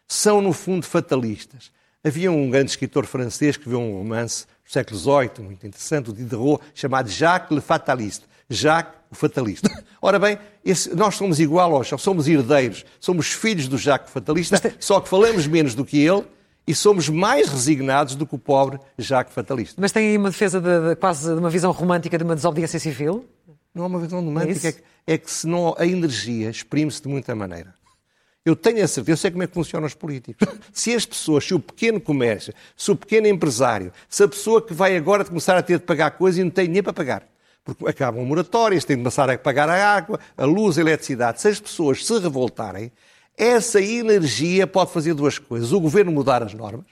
São, 0.08 0.42
no 0.42 0.52
fundo, 0.52 0.84
fatalistas. 0.84 1.70
Havia 2.04 2.32
um 2.32 2.50
grande 2.50 2.70
escritor 2.70 3.06
francês 3.06 3.56
que 3.56 3.68
viu 3.68 3.78
um 3.78 3.98
romance 3.98 4.44
do 4.64 4.72
século 4.72 4.98
XVIII, 4.98 5.46
muito 5.46 5.66
interessante, 5.66 6.10
o 6.10 6.12
Diderot, 6.12 6.60
chamado 6.74 7.08
Jacques 7.08 7.54
le 7.54 7.60
Fataliste. 7.60 8.24
Jacques, 8.52 8.94
o 9.10 9.14
fatalista. 9.14 9.70
Ora 10.00 10.18
bem, 10.18 10.38
esse, 10.64 10.94
nós 10.94 11.14
somos 11.14 11.40
igual 11.40 11.74
aos, 11.74 11.88
somos 11.98 12.28
herdeiros, 12.28 12.84
somos 13.00 13.32
filhos 13.32 13.68
do 13.68 13.78
Jacques 13.78 14.12
fatalista, 14.12 14.74
só 14.78 15.00
que 15.00 15.08
falamos 15.08 15.46
menos 15.46 15.74
do 15.74 15.84
que 15.84 16.04
ele 16.04 16.24
e 16.66 16.74
somos 16.74 17.08
mais 17.08 17.48
resignados 17.48 18.14
do 18.14 18.26
que 18.26 18.34
o 18.34 18.38
pobre 18.38 18.78
Jacques 18.98 19.34
fatalista. 19.34 19.80
Mas 19.80 19.92
tem 19.92 20.08
aí 20.08 20.18
uma 20.18 20.30
defesa 20.30 20.60
de, 20.60 20.88
de, 20.88 20.96
quase 20.96 21.32
de 21.32 21.38
uma 21.38 21.50
visão 21.50 21.72
romântica 21.72 22.16
de 22.18 22.24
uma 22.24 22.34
desobediência 22.34 22.78
civil? 22.78 23.24
Não 23.74 23.84
é 23.84 23.86
uma 23.86 23.98
visão 23.98 24.22
romântica, 24.22 24.66
é, 24.66 24.70
é, 24.70 24.72
que, 24.72 24.82
é 25.06 25.18
que 25.18 25.30
se 25.30 25.46
não, 25.46 25.74
a 25.78 25.86
energia 25.86 26.50
exprime-se 26.50 27.02
de 27.02 27.08
muita 27.08 27.34
maneira. 27.34 27.74
Eu 28.44 28.56
tenho 28.56 28.82
a 28.82 28.88
certeza, 28.88 29.12
eu 29.12 29.16
sei 29.16 29.30
como 29.30 29.44
é 29.44 29.46
que 29.46 29.54
funcionam 29.54 29.86
os 29.86 29.94
políticos. 29.94 30.48
Se 30.72 30.94
as 30.94 31.06
pessoas, 31.06 31.44
se 31.44 31.54
o 31.54 31.60
pequeno 31.60 32.00
comércio, 32.00 32.52
se 32.76 32.90
o 32.90 32.96
pequeno 32.96 33.28
empresário, 33.28 33.92
se 34.08 34.24
a 34.24 34.28
pessoa 34.28 34.60
que 34.60 34.74
vai 34.74 34.96
agora 34.96 35.24
começar 35.24 35.56
a 35.56 35.62
ter 35.62 35.78
de 35.78 35.84
pagar 35.84 36.10
coisas 36.12 36.40
e 36.40 36.44
não 36.44 36.50
tem 36.50 36.66
nem 36.66 36.82
para 36.82 36.92
pagar, 36.92 37.28
porque 37.64 37.88
acabam 37.88 38.24
moratórias, 38.24 38.84
têm 38.84 38.96
de 38.96 39.02
começar 39.02 39.30
a 39.30 39.38
pagar 39.38 39.68
a 39.68 39.94
água, 39.94 40.18
a 40.36 40.44
luz, 40.44 40.76
a 40.76 40.80
eletricidade. 40.80 41.40
Se 41.40 41.48
as 41.48 41.60
pessoas 41.60 42.04
se 42.04 42.18
revoltarem, 42.18 42.90
essa 43.36 43.80
energia 43.80 44.66
pode 44.66 44.90
fazer 44.92 45.14
duas 45.14 45.38
coisas. 45.38 45.72
O 45.72 45.80
governo 45.80 46.10
mudar 46.10 46.42
as 46.42 46.52
normas, 46.52 46.86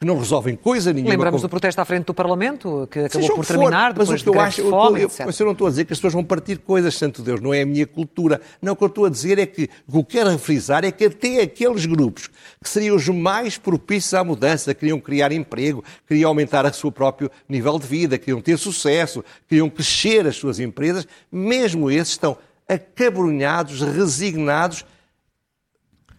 que 0.00 0.06
não 0.06 0.18
resolvem 0.18 0.56
coisa 0.56 0.92
nenhuma. 0.92 1.10
Lembramos 1.10 1.40
do 1.40 1.48
protesto 1.48 1.80
à 1.80 1.84
frente 1.84 2.06
do 2.06 2.14
Parlamento, 2.14 2.88
que 2.90 3.00
acabou 3.00 3.36
por 3.36 3.46
terminar 3.46 3.94
for, 3.94 4.00
depois 4.00 4.08
mas 4.10 4.20
o 4.20 4.24
que 4.24 4.28
eu 4.30 4.40
acho, 4.40 4.68
fome, 4.68 5.02
eu, 5.02 5.10
eu, 5.18 5.26
eu, 5.26 5.46
não 5.46 5.52
estou 5.52 5.66
a 5.66 5.70
dizer 5.70 5.84
que 5.84 5.92
as 5.92 5.98
pessoas 5.98 6.12
vão 6.12 6.24
partir 6.24 6.58
coisas, 6.58 6.96
santo 6.96 7.22
Deus, 7.22 7.40
não 7.40 7.54
é 7.54 7.62
a 7.62 7.66
minha 7.66 7.86
cultura. 7.86 8.40
Não, 8.60 8.72
o 8.72 8.76
que 8.76 8.82
eu 8.82 8.88
estou 8.88 9.06
a 9.06 9.10
dizer 9.10 9.38
é 9.38 9.46
que 9.46 9.70
o 9.86 9.92
que 9.92 9.98
eu 9.98 10.04
quero 10.04 10.38
frisar 10.38 10.84
é 10.84 10.90
que 10.90 11.04
até 11.04 11.40
aqueles 11.40 11.86
grupos 11.86 12.28
que 12.62 12.68
seriam 12.68 12.96
os 12.96 13.08
mais 13.08 13.56
propícios 13.56 14.14
à 14.14 14.24
mudança, 14.24 14.74
queriam 14.74 14.98
criar 14.98 15.30
emprego, 15.32 15.84
queriam 16.06 16.28
aumentar 16.28 16.66
o 16.66 16.74
seu 16.74 16.90
próprio 16.90 17.30
nível 17.48 17.78
de 17.78 17.86
vida, 17.86 18.18
queriam 18.18 18.40
ter 18.40 18.58
sucesso, 18.58 19.24
queriam 19.48 19.70
crescer 19.70 20.26
as 20.26 20.36
suas 20.36 20.58
empresas, 20.58 21.06
mesmo 21.30 21.90
esses 21.90 22.10
estão 22.10 22.36
acabrunhados, 22.68 23.80
resignados 23.80 24.84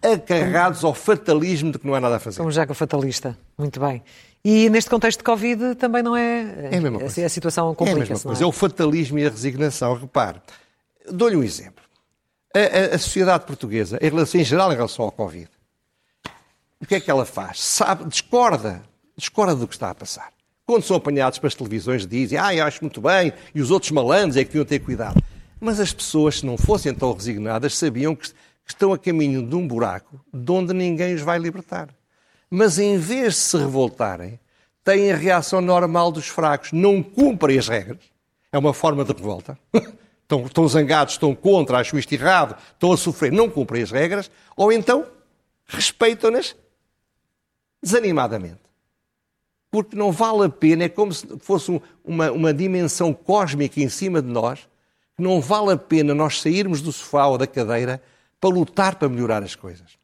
acarrados 0.02 0.84
ao 0.84 0.94
fatalismo 0.94 1.72
de 1.72 1.80
que 1.80 1.88
não 1.88 1.96
há 1.96 2.00
nada 2.00 2.18
a 2.18 2.20
fazer. 2.20 2.38
Como 2.38 2.52
já 2.52 2.66
que 2.66 2.72
o 2.72 2.76
fatalista. 2.76 3.38
Muito 3.58 3.80
bem. 3.80 4.04
E 4.44 4.70
neste 4.70 4.90
contexto 4.90 5.20
de 5.20 5.24
Covid 5.24 5.76
também 5.76 6.04
não 6.04 6.16
é. 6.16 6.70
É 6.72 6.78
a 6.78 6.82
mesma 6.82 7.00
coisa. 7.00 7.26
A 7.26 7.30
situação 7.30 7.74
complica-se. 7.74 8.02
É 8.02 8.06
a 8.06 8.16
mesma 8.16 8.30
coisa. 8.30 8.44
É? 8.44 8.46
é? 8.46 8.48
o 8.48 8.52
fatalismo 8.52 9.18
e 9.18 9.26
a 9.26 9.30
resignação. 9.30 9.96
Repare, 9.96 10.40
dou-lhe 11.12 11.36
um 11.36 11.44
exemplo. 11.44 11.84
A, 12.54 12.60
a, 12.60 12.96
a, 12.96 13.00
sociedade 13.00 13.46
portuguesa, 13.46 13.98
em, 14.02 14.10
relação, 14.10 14.40
em 14.40 14.44
geral, 14.44 14.72
em 14.72 14.76
relação 14.76 15.04
ao 15.04 15.12
Covid, 15.12 15.50
o 16.80 16.86
que 16.86 16.96
é 16.96 17.00
que 17.00 17.10
ela 17.10 17.26
faz? 17.26 17.60
Sabe, 17.62 18.06
discorda. 18.06 18.84
Discorda 19.18 19.56
do 19.56 19.68
que 19.68 19.74
está 19.74 19.90
a 19.90 19.96
passar. 19.96 20.32
Quando 20.66 20.84
são 20.84 20.96
apanhados 20.96 21.40
para 21.40 21.48
as 21.48 21.56
televisões, 21.56 22.06
dizem, 22.06 22.38
ah, 22.38 22.54
eu 22.54 22.66
acho 22.66 22.82
muito 22.82 23.02
bem, 23.02 23.34
e 23.54 23.62
os 23.62 23.72
outros 23.72 23.92
malandros 23.92 24.38
é 24.38 24.44
que 24.44 24.50
deviam 24.50 24.66
ter 24.66 24.80
cuidado. 24.80 25.22
Mas 25.60 25.80
as 25.80 25.92
pessoas, 25.94 26.40
se 26.40 26.46
não 26.46 26.58
fossem 26.58 26.94
tão 26.94 27.14
resignadas, 27.14 27.78
sabiam 27.78 28.16
que 28.16 28.32
estão 28.66 28.92
a 28.92 28.98
caminho 28.98 29.46
de 29.46 29.56
um 29.56 29.68
buraco 29.68 30.20
de 30.34 30.52
onde 30.52 30.74
ninguém 30.74 31.14
os 31.14 31.22
vai 31.22 31.38
libertar. 31.38 31.90
Mas 32.50 32.80
em 32.80 32.98
vez 32.98 33.34
de 33.34 33.40
se 33.40 33.58
revoltarem, 33.58 34.40
têm 34.84 35.12
a 35.12 35.16
reação 35.16 35.62
normal 35.62 36.12
dos 36.12 36.28
fracos, 36.28 36.72
não 36.72 37.02
cumprem 37.02 37.58
as 37.58 37.68
regras. 37.68 38.00
É 38.52 38.58
uma 38.58 38.74
forma 38.74 39.04
de 39.04 39.12
revolta. 39.12 39.58
Estão, 40.26 40.44
estão 40.44 40.68
zangados, 40.68 41.14
estão 41.14 41.36
contra, 41.36 41.78
acham 41.78 42.00
isto 42.00 42.12
errado, 42.12 42.58
estão 42.74 42.92
a 42.92 42.98
sofrer, 42.98 43.32
não 43.32 43.48
cumprem 43.48 43.84
as 43.84 43.92
regras, 43.92 44.32
ou 44.58 44.72
então 44.72 45.06
respeitam-nas 45.68 46.56
desanimadamente. 47.80 48.62
Porque 49.70 49.96
não 49.96 50.12
vale 50.12 50.46
a 50.46 50.50
pena, 50.50 50.86
é 50.86 50.90
como 50.90 51.14
se 51.14 51.28
fosse 51.38 51.80
uma, 52.04 52.32
uma 52.32 52.52
dimensão 52.52 53.14
cósmica 53.14 53.80
em 53.80 53.88
cima 53.88 54.20
de 54.20 54.28
nós, 54.28 54.68
que 55.16 55.22
não 55.22 55.40
vale 55.40 55.74
a 55.74 55.78
pena 55.78 56.16
nós 56.16 56.42
sairmos 56.42 56.82
do 56.82 56.92
sofá 56.92 57.28
ou 57.28 57.38
da 57.38 57.46
cadeira 57.46 58.02
para 58.40 58.50
lutar 58.50 58.96
para 58.96 59.10
melhorar 59.10 59.44
as 59.44 59.56
coisas. 59.56 59.98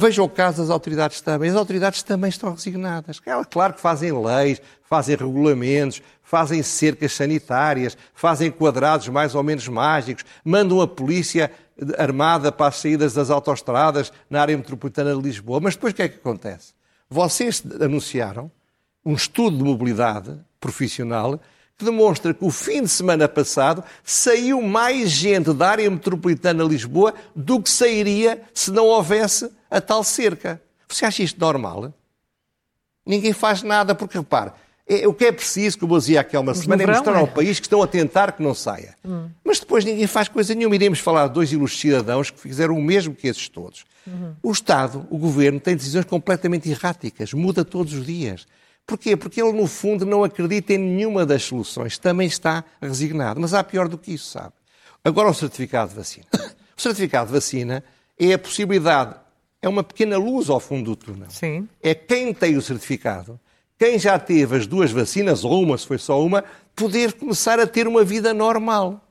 Veja 0.00 0.22
o 0.22 0.28
caso 0.28 0.62
das 0.62 0.70
autoridades 0.70 1.20
também. 1.20 1.50
As 1.50 1.56
autoridades 1.56 2.04
também 2.04 2.28
estão 2.28 2.52
resignadas. 2.52 3.20
Claro 3.50 3.74
que 3.74 3.80
fazem 3.80 4.12
leis, 4.12 4.62
fazem 4.84 5.16
regulamentos, 5.16 6.00
fazem 6.22 6.62
cercas 6.62 7.12
sanitárias, 7.12 7.98
fazem 8.14 8.48
quadrados 8.48 9.08
mais 9.08 9.34
ou 9.34 9.42
menos 9.42 9.66
mágicos, 9.66 10.24
mandam 10.44 10.80
a 10.80 10.86
polícia 10.86 11.50
armada 11.98 12.52
para 12.52 12.68
as 12.68 12.76
saídas 12.76 13.12
das 13.12 13.28
autoestradas 13.28 14.12
na 14.30 14.40
área 14.40 14.56
metropolitana 14.56 15.16
de 15.16 15.20
Lisboa. 15.20 15.58
Mas 15.58 15.74
depois 15.74 15.92
o 15.92 15.96
que 15.96 16.02
é 16.02 16.08
que 16.08 16.18
acontece? 16.18 16.74
Vocês 17.10 17.64
anunciaram 17.80 18.52
um 19.04 19.14
estudo 19.14 19.56
de 19.56 19.64
mobilidade 19.64 20.38
profissional 20.60 21.40
demonstra 21.84 22.34
que 22.34 22.44
o 22.44 22.50
fim 22.50 22.82
de 22.82 22.88
semana 22.88 23.28
passado 23.28 23.84
saiu 24.04 24.60
mais 24.60 25.10
gente 25.10 25.52
da 25.52 25.68
área 25.68 25.90
metropolitana 25.90 26.64
de 26.64 26.70
Lisboa 26.70 27.14
do 27.34 27.62
que 27.62 27.70
sairia 27.70 28.42
se 28.52 28.70
não 28.70 28.86
houvesse 28.86 29.50
a 29.70 29.80
tal 29.80 30.02
cerca. 30.02 30.60
Você 30.88 31.04
acha 31.04 31.22
isto 31.22 31.40
normal? 31.40 31.92
Ninguém 33.06 33.32
faz 33.32 33.62
nada, 33.62 33.94
porque 33.94 34.18
repare, 34.18 34.52
é, 34.88 35.06
o 35.06 35.12
que 35.12 35.26
é 35.26 35.32
preciso, 35.32 35.78
como 35.78 35.94
eu 35.94 35.98
dizia 35.98 36.20
aqui 36.20 36.34
há 36.34 36.40
uma 36.40 36.54
semana, 36.54 36.82
é 36.82 36.86
mostrar 36.86 37.14
é? 37.14 37.20
ao 37.20 37.28
país 37.28 37.60
que 37.60 37.66
estão 37.66 37.82
a 37.82 37.86
tentar 37.86 38.32
que 38.32 38.42
não 38.42 38.54
saia. 38.54 38.94
Hum. 39.04 39.28
Mas 39.44 39.60
depois 39.60 39.84
ninguém 39.84 40.06
faz 40.06 40.28
coisa 40.28 40.54
nenhuma. 40.54 40.74
Iremos 40.74 40.98
falar 40.98 41.28
de 41.28 41.34
dois 41.34 41.52
ilustres 41.52 41.80
cidadãos 41.80 42.30
que 42.30 42.40
fizeram 42.40 42.74
o 42.74 42.82
mesmo 42.82 43.14
que 43.14 43.28
esses 43.28 43.48
todos. 43.48 43.84
Uhum. 44.06 44.34
O 44.42 44.50
Estado, 44.50 45.06
o 45.10 45.18
Governo, 45.18 45.60
tem 45.60 45.76
decisões 45.76 46.06
completamente 46.06 46.70
erráticas, 46.70 47.34
muda 47.34 47.64
todos 47.64 47.92
os 47.92 48.06
dias. 48.06 48.46
Porquê? 48.88 49.14
Porque 49.18 49.42
ele, 49.42 49.52
no 49.52 49.66
fundo, 49.66 50.06
não 50.06 50.24
acredita 50.24 50.72
em 50.72 50.78
nenhuma 50.78 51.26
das 51.26 51.42
soluções. 51.42 51.98
Também 51.98 52.26
está 52.26 52.64
resignado. 52.80 53.38
Mas 53.38 53.52
há 53.52 53.62
pior 53.62 53.86
do 53.86 53.98
que 53.98 54.14
isso, 54.14 54.30
sabe? 54.30 54.54
Agora, 55.04 55.28
o 55.28 55.34
certificado 55.34 55.90
de 55.90 55.96
vacina. 55.96 56.26
O 56.78 56.80
certificado 56.80 57.26
de 57.26 57.32
vacina 57.32 57.82
é 58.16 58.34
a 58.34 58.38
possibilidade, 58.38 59.16
é 59.60 59.68
uma 59.68 59.82
pequena 59.82 60.16
luz 60.16 60.48
ao 60.48 60.60
fundo 60.60 60.94
do 60.94 60.96
túnel. 60.96 61.28
Sim. 61.28 61.68
É 61.82 61.92
quem 61.92 62.32
tem 62.32 62.56
o 62.56 62.62
certificado, 62.62 63.40
quem 63.76 63.98
já 63.98 64.16
teve 64.16 64.58
as 64.58 64.64
duas 64.64 64.92
vacinas, 64.92 65.42
ou 65.42 65.60
uma, 65.60 65.76
se 65.76 65.84
foi 65.84 65.98
só 65.98 66.24
uma, 66.24 66.44
poder 66.76 67.14
começar 67.14 67.58
a 67.58 67.66
ter 67.66 67.88
uma 67.88 68.04
vida 68.04 68.32
normal. 68.32 69.07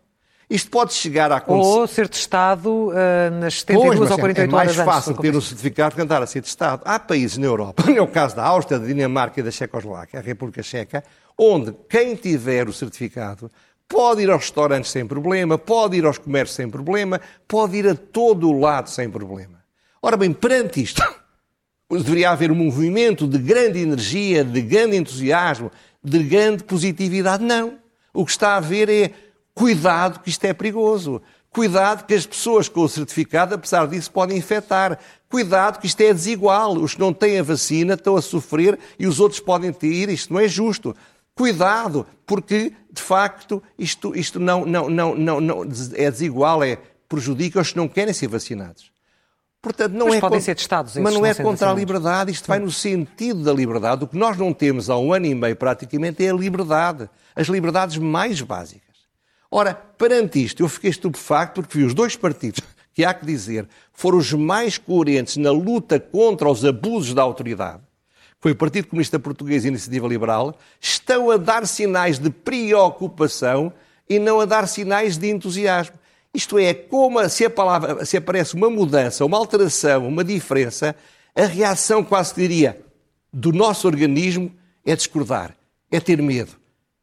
Isto 0.50 0.72
pode 0.72 0.94
chegar 0.94 1.30
a 1.32 1.38
acontecer. 1.38 1.70
Ou 1.70 1.88
ser 1.88 2.08
testado 2.08 2.90
uh, 2.90 2.94
nas 3.42 3.60
72 3.60 3.98
pois, 3.98 4.12
ou 4.12 4.18
48 4.18 4.56
horas 4.56 4.72
É 4.72 4.76
mais 4.78 4.96
fácil 4.96 5.14
ter 5.16 5.36
o 5.36 5.42
certificado 5.42 5.94
que 5.94 6.02
andar 6.02 6.24
a 6.24 6.28
ser 6.28 6.42
testado. 6.42 6.84
Há 6.86 6.98
países 6.98 7.38
na 7.38 7.46
Europa, 7.46 7.84
no 7.92 8.04
é 8.04 8.08
caso 8.08 8.36
da 8.36 8.46
Áustria, 8.46 8.80
da 8.80 8.86
Dinamarca 8.86 9.42
e 9.42 9.44
da 9.44 9.52
Checoslováquia, 9.52 10.20
a 10.20 10.24
República 10.24 10.64
Checa, 10.64 11.04
onde 11.38 11.76
quem 11.90 12.16
tiver 12.16 12.70
o 12.70 12.74
certificado 12.74 13.52
pode 13.90 14.22
ir 14.22 14.30
aos 14.30 14.44
restaurantes 14.44 14.92
sem 14.92 15.06
problema, 15.06 15.58
pode 15.58 15.98
ir 15.98 16.06
aos 16.06 16.18
comércios 16.18 16.56
sem 16.56 16.70
problema, 16.70 17.20
pode 17.46 17.78
ir 17.78 17.88
a 17.88 17.96
todo 17.96 18.50
o 18.50 18.60
lado 18.60 18.90
sem 18.90 19.10
problema. 19.10 19.64
Ora 20.02 20.16
bem, 20.16 20.32
perante 20.32 20.82
isto, 20.82 21.04
deveria 21.92 22.32
haver 22.32 22.52
um 22.52 22.56
movimento 22.56 23.28
de 23.28 23.38
grande 23.38 23.80
energia, 23.80 24.46
de 24.46 24.62
grande 24.62 24.96
entusiasmo, 24.96 25.70
de 26.02 26.24
grande 26.24 26.64
positividade. 26.64 27.44
Não. 27.44 27.80
O 28.14 28.26
que 28.26 28.32
está 28.32 28.54
a 28.54 28.58
haver 28.58 28.90
é 28.90 29.12
Cuidado 29.58 30.20
que 30.20 30.30
isto 30.30 30.46
é 30.46 30.54
perigoso. 30.54 31.20
Cuidado 31.50 32.06
que 32.06 32.14
as 32.14 32.28
pessoas 32.28 32.70
com 32.70 32.82
o 32.82 32.88
certificado, 32.88 33.56
apesar 33.56 33.88
disso, 33.88 34.12
podem 34.12 34.38
infectar. 34.38 35.00
Cuidado 35.28 35.80
que 35.80 35.88
isto 35.88 36.00
é 36.02 36.14
desigual. 36.14 36.78
Os 36.78 36.94
que 36.94 37.00
não 37.00 37.12
têm 37.12 37.40
a 37.40 37.44
vacina 37.44 37.96
estão 37.96 38.16
a 38.16 38.22
sofrer 38.22 38.78
e 39.00 39.08
os 39.08 39.20
outros 39.20 39.40
podem 39.40 39.74
ter. 39.74 40.10
Isto 40.10 40.32
não 40.32 40.40
é 40.40 40.48
justo. 40.48 40.96
Cuidado, 41.34 42.06
porque, 42.24 42.72
de 42.92 43.02
facto, 43.02 43.64
isto, 43.80 44.16
isto 44.16 44.40
não, 44.40 44.64
não, 44.64 44.92
não, 44.92 45.16
não, 45.16 45.42
não 45.42 45.64
é 45.96 46.12
desigual, 46.12 46.64
é, 46.64 46.78
prejudica 47.10 47.60
os 47.60 47.72
que 47.72 47.78
não 47.78 47.88
querem 47.88 48.14
ser 48.14 48.28
vacinados. 48.28 48.92
Portanto, 49.60 49.94
não 49.94 50.06
mas 50.06 50.18
é 50.18 50.20
podem 50.20 50.38
contra, 50.38 50.46
ser 50.46 50.56
testados. 50.56 50.96
Mas 50.98 51.14
não 51.16 51.26
é 51.26 51.34
contra 51.34 51.72
a 51.72 51.74
liberdade, 51.74 52.32
isto 52.32 52.48
vai 52.48 52.60
no 52.60 52.72
sentido 52.72 53.44
da 53.44 53.54
liberdade. 53.54 54.04
O 54.04 54.08
que 54.08 54.18
nós 54.18 54.38
não 54.38 54.54
temos 54.54 54.88
há 54.88 54.98
um 55.00 55.12
ano 55.12 55.26
e 55.26 55.34
meio, 55.34 55.56
praticamente, 55.56 56.24
é 56.24 56.30
a 56.30 56.34
liberdade. 56.34 57.10
As 57.36 57.48
liberdades 57.48 57.98
mais 57.98 58.40
básicas. 58.40 58.87
Ora, 59.50 59.74
perante 59.74 60.44
isto, 60.44 60.62
eu 60.62 60.70
fiquei 60.70 60.90
estupefacto 60.90 61.62
porque 61.62 61.78
vi 61.78 61.84
os 61.86 61.94
dois 61.94 62.16
partidos, 62.16 62.62
que 62.94 63.06
há 63.06 63.14
que 63.14 63.26
dizer, 63.26 63.68
foram 63.94 64.18
os 64.18 64.34
mais 64.34 64.78
coerentes 64.78 65.38
na 65.38 65.52
luta 65.52 66.00
contra 66.00 66.50
os 66.50 66.66
abusos 66.66 67.14
da 67.14 67.22
autoridade. 67.22 67.82
Foi 68.40 68.52
o 68.52 68.56
Partido 68.56 68.88
Comunista 68.88 69.18
Português 69.18 69.64
e 69.64 69.68
a 69.68 69.70
Iniciativa 69.70 70.08
Liberal, 70.08 70.58
estão 70.80 71.32
a 71.32 71.38
dar 71.38 71.66
sinais 71.66 72.20
de 72.20 72.30
preocupação 72.30 73.74
e 74.08 74.20
não 74.20 74.40
a 74.40 74.46
dar 74.46 74.68
sinais 74.68 75.18
de 75.18 75.30
entusiasmo. 75.30 75.96
Isto 76.34 76.60
é, 76.60 76.74
como 76.74 77.28
se, 77.30 77.46
a 77.46 77.50
palavra, 77.50 78.06
se 78.06 78.16
aparece 78.16 78.54
uma 78.54 78.70
mudança, 78.70 79.26
uma 79.26 79.38
alteração, 79.38 80.08
uma 80.08 80.24
diferença, 80.24 80.96
A 81.36 81.46
reação, 81.46 82.04
quase 82.04 82.34
que 82.34 82.42
diria, 82.42 82.82
do 83.32 83.52
nosso 83.52 83.88
organismo 83.88 84.52
é 84.84 84.96
discordar, 84.96 85.56
é 85.92 86.00
ter 86.00 86.20
medo, 86.22 86.54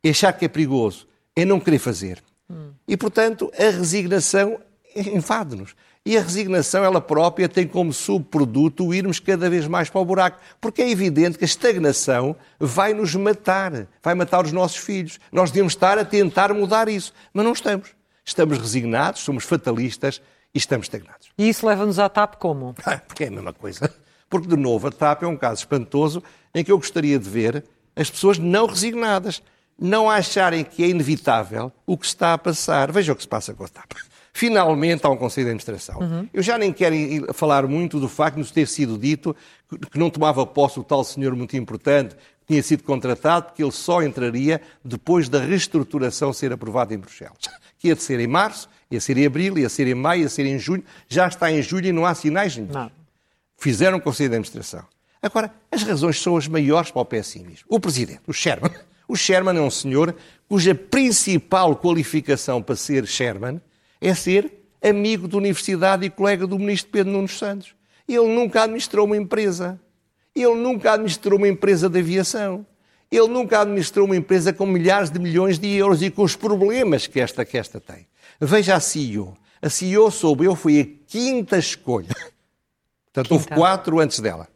é 0.03 0.11
achar 0.11 0.33
que 0.33 0.45
é 0.45 0.49
perigoso, 0.49 1.07
é 1.37 1.45
não 1.45 1.61
querer 1.61 1.79
fazer. 1.79 2.23
Hum. 2.51 2.73
E, 2.87 2.97
portanto, 2.97 3.51
a 3.59 3.71
resignação 3.71 4.59
invade-nos. 4.95 5.75
E 6.07 6.19
a 6.19 6.21
resignação, 6.21 6.85
ela 6.85 7.01
própria, 7.01 7.49
tem 7.49 7.67
como 7.67 7.91
subproduto 7.91 8.93
irmos 8.93 9.19
cada 9.19 9.49
vez 9.49 9.67
mais 9.67 9.89
para 9.89 10.01
o 10.01 10.05
buraco. 10.05 10.39
Porque 10.61 10.83
é 10.83 10.91
evidente 10.91 11.39
que 11.39 11.45
a 11.45 11.47
estagnação 11.47 12.37
vai 12.61 12.93
nos 12.93 13.15
matar, 13.15 13.87
vai 14.03 14.15
matar 14.15 14.45
os 14.45 14.53
nossos 14.53 14.77
filhos. 14.77 15.19
Nós 15.33 15.51
devemos 15.51 15.73
estar 15.73 15.99
a 15.99 16.05
tentar 16.05 16.53
mudar 16.53 16.89
isso, 16.89 17.13
mas 17.33 17.45
não 17.45 17.53
estamos. 17.53 17.89
Estamos 18.23 18.59
resignados, 18.59 19.23
somos 19.23 19.45
fatalistas 19.45 20.21
e 20.55 20.59
estamos 20.59 20.87
estagnados. 20.87 21.29
E 21.39 21.49
isso 21.49 21.67
leva-nos 21.67 21.99
à 21.99 22.09
TAP 22.09 22.37
como? 22.37 22.75
Porque 23.09 23.25
é 23.25 23.29
a 23.29 23.31
mesma 23.31 23.55
coisa. 23.55 23.91
Porque, 24.29 24.47
de 24.47 24.57
novo, 24.57 24.89
a 24.89 24.91
TAP 24.91 25.23
é 25.23 25.27
um 25.27 25.37
caso 25.37 25.61
espantoso 25.61 26.23
em 26.55 26.63
que 26.63 26.71
eu 26.71 26.77
gostaria 26.77 27.19
de 27.19 27.29
ver 27.29 27.65
as 27.97 28.11
pessoas 28.11 28.39
não 28.39 28.67
resignadas, 28.67 29.43
não 29.79 30.09
acharem 30.09 30.65
que 30.65 30.83
é 30.83 30.89
inevitável 30.89 31.73
o 31.87 31.97
que 31.97 32.07
está 32.07 32.35
a 32.35 32.39
passar. 32.39 32.93
Veja 32.93 33.13
o 33.13 33.17
que 33.17 33.23
se 33.23 33.29
passa 33.29 33.53
com 33.55 33.65
a 33.65 33.69
TAP 33.69 33.93
finalmente 34.35 35.07
há 35.07 35.09
um 35.09 35.17
Conselho 35.17 35.47
de 35.47 35.51
Administração. 35.53 36.01
Uhum. 36.01 36.29
Eu 36.35 36.43
já 36.43 36.59
nem 36.59 36.73
quero 36.73 36.97
falar 37.33 37.67
muito 37.69 38.01
do 38.01 38.09
facto 38.09 38.35
de 38.35 38.41
nos 38.41 38.51
ter 38.51 38.67
sido 38.67 38.99
dito 38.99 39.35
que 39.91 39.99
não 39.99 40.11
tomava 40.11 40.45
posse 40.45 40.79
o 40.79 40.85
tal 40.85 41.05
senhor 41.05 41.35
muito 41.37 41.57
importante, 41.57 42.17
que 42.17 42.49
tinha 42.49 42.63
sido 42.63 42.83
contratado, 42.83 43.47
porque 43.47 43.63
ele 43.63 43.73
só 43.73 44.03
entraria 44.03 44.61
depois 44.85 45.29
da 45.29 45.39
reestruturação 45.39 46.33
ser 46.33 46.53
aprovada 46.53 46.93
em 46.93 46.99
Bruxelas. 46.99 47.39
Que 47.79 47.89
ia 47.89 47.95
de 47.95 48.03
ser 48.03 48.19
em 48.19 48.27
março, 48.27 48.67
ia 48.91 48.99
ser 48.99 49.19
em 49.19 49.27
abril, 49.27 49.59
ia 49.59 49.69
ser 49.69 49.87
em 49.87 49.95
maio, 49.95 50.23
ia 50.23 50.29
ser 50.31 50.47
em 50.47 50.59
junho. 50.59 50.83
Já 51.07 51.29
está 51.29 51.53
em 51.53 51.61
julho 51.61 51.87
e 51.89 51.93
não 51.93 52.07
há 52.07 52.15
sinais 52.15 52.57
nenhum. 52.57 52.73
Não. 52.73 52.91
Fizeram 53.59 53.99
um 53.99 54.01
Conselho 54.01 54.31
de 54.31 54.37
Administração. 54.37 54.87
Agora, 55.21 55.53
as 55.71 55.83
razões 55.83 56.19
são 56.19 56.35
as 56.35 56.49
maiores 56.49 56.91
para 56.91 57.03
o 57.03 57.05
pessimismo. 57.05 57.67
O 57.69 57.79
Presidente, 57.79 58.23
o 58.27 58.33
Sherman. 58.33 58.73
O 59.07 59.17
Sherman 59.17 59.57
é 59.57 59.61
um 59.61 59.71
senhor 59.71 60.15
cuja 60.49 60.75
principal 60.75 61.77
qualificação 61.77 62.63
para 62.63 62.77
ser 62.77 63.07
Sherman 63.07 63.61
é 64.01 64.15
ser 64.15 64.53
amigo 64.83 65.27
de 65.27 65.37
universidade 65.37 66.05
e 66.05 66.11
colega 66.11 66.47
do 66.47 66.59
ministro 66.59 66.91
Pedro 66.91 67.13
Nunes 67.13 67.39
Santos. 67.39 67.75
Ele 68.07 68.29
nunca 68.35 68.63
administrou 68.63 69.07
uma 69.07 69.17
empresa. 69.17 69.81
Ele 70.35 70.55
nunca 70.55 70.93
administrou 70.93 71.39
uma 71.39 71.49
empresa 71.49 71.89
de 71.89 71.99
aviação. 71.99 72.67
Ele 73.11 73.29
nunca 73.29 73.61
administrou 73.61 74.07
uma 74.07 74.17
empresa 74.17 74.53
com 74.53 74.67
milhares 74.67 75.11
de 75.11 75.19
milhões 75.19 75.59
de 75.59 75.69
euros 75.75 76.03
e 76.03 76.11
com 76.11 76.23
os 76.23 76.37
problemas 76.37 77.07
que 77.07 77.21
esta, 77.21 77.45
que 77.45 77.57
esta 77.57 77.81
tem. 77.81 78.07
Veja 78.41 78.75
a 78.75 78.81
CEO. 78.81 79.35
A 79.63 79.71
CEO 79.71 80.11
soube 80.11 80.45
eu, 80.45 80.55
foi 80.55 80.81
a 80.81 81.11
quinta 81.11 81.57
escolha. 81.57 82.15
Portanto, 83.07 83.33
houve 83.33 83.49
quatro 83.49 84.01
antes 84.01 84.21
dela. 84.21 84.49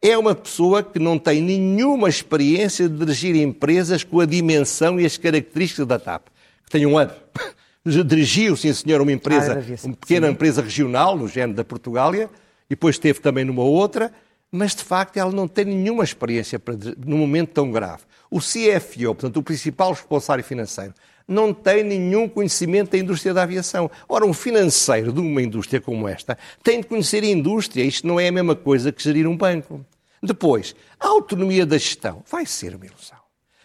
É 0.00 0.16
uma 0.16 0.34
pessoa 0.34 0.82
que 0.82 0.98
não 0.98 1.18
tem 1.18 1.40
nenhuma 1.40 2.08
experiência 2.08 2.88
de 2.88 2.96
dirigir 2.96 3.34
empresas 3.34 4.04
com 4.04 4.20
a 4.20 4.26
dimensão 4.26 5.00
e 5.00 5.04
as 5.04 5.16
características 5.16 5.86
da 5.86 5.98
TAP. 5.98 6.28
Que 6.64 6.70
tem 6.70 6.86
um 6.86 6.96
ano 6.96 7.12
dirigiu, 8.04 8.56
sim 8.56 8.72
senhor, 8.72 9.00
uma 9.00 9.12
empresa, 9.12 9.54
ah, 9.58 9.86
uma 9.86 9.96
pequena 9.96 10.26
sim. 10.26 10.32
empresa 10.32 10.62
regional, 10.62 11.16
no 11.16 11.26
género 11.26 11.54
da 11.54 11.64
Portugália, 11.64 12.28
e 12.66 12.70
depois 12.70 12.96
esteve 12.96 13.20
também 13.20 13.44
numa 13.44 13.62
outra, 13.62 14.12
mas 14.50 14.74
de 14.74 14.82
facto 14.82 15.16
ela 15.16 15.32
não 15.32 15.48
tem 15.48 15.64
nenhuma 15.64 16.04
experiência 16.04 16.58
para, 16.58 16.74
num 17.04 17.18
momento 17.18 17.50
tão 17.50 17.70
grave. 17.70 18.02
O 18.30 18.40
CFO, 18.40 19.14
portanto, 19.14 19.38
o 19.38 19.42
principal 19.42 19.92
responsável 19.92 20.44
financeiro, 20.44 20.94
não 21.26 21.52
tem 21.52 21.82
nenhum 21.82 22.26
conhecimento 22.28 22.92
da 22.92 22.98
indústria 22.98 23.34
da 23.34 23.42
aviação. 23.42 23.90
Ora, 24.08 24.24
um 24.24 24.32
financeiro 24.32 25.12
de 25.12 25.20
uma 25.20 25.42
indústria 25.42 25.80
como 25.80 26.08
esta 26.08 26.38
tem 26.62 26.80
de 26.80 26.86
conhecer 26.86 27.22
a 27.22 27.26
indústria. 27.26 27.84
Isto 27.84 28.06
não 28.06 28.18
é 28.18 28.28
a 28.28 28.32
mesma 28.32 28.54
coisa 28.56 28.90
que 28.90 29.02
gerir 29.02 29.26
um 29.26 29.36
banco. 29.36 29.84
Depois, 30.22 30.74
a 30.98 31.08
autonomia 31.08 31.64
da 31.64 31.78
gestão 31.78 32.22
vai 32.30 32.46
ser 32.46 32.74
uma 32.74 32.86
ilusão. 32.86 33.18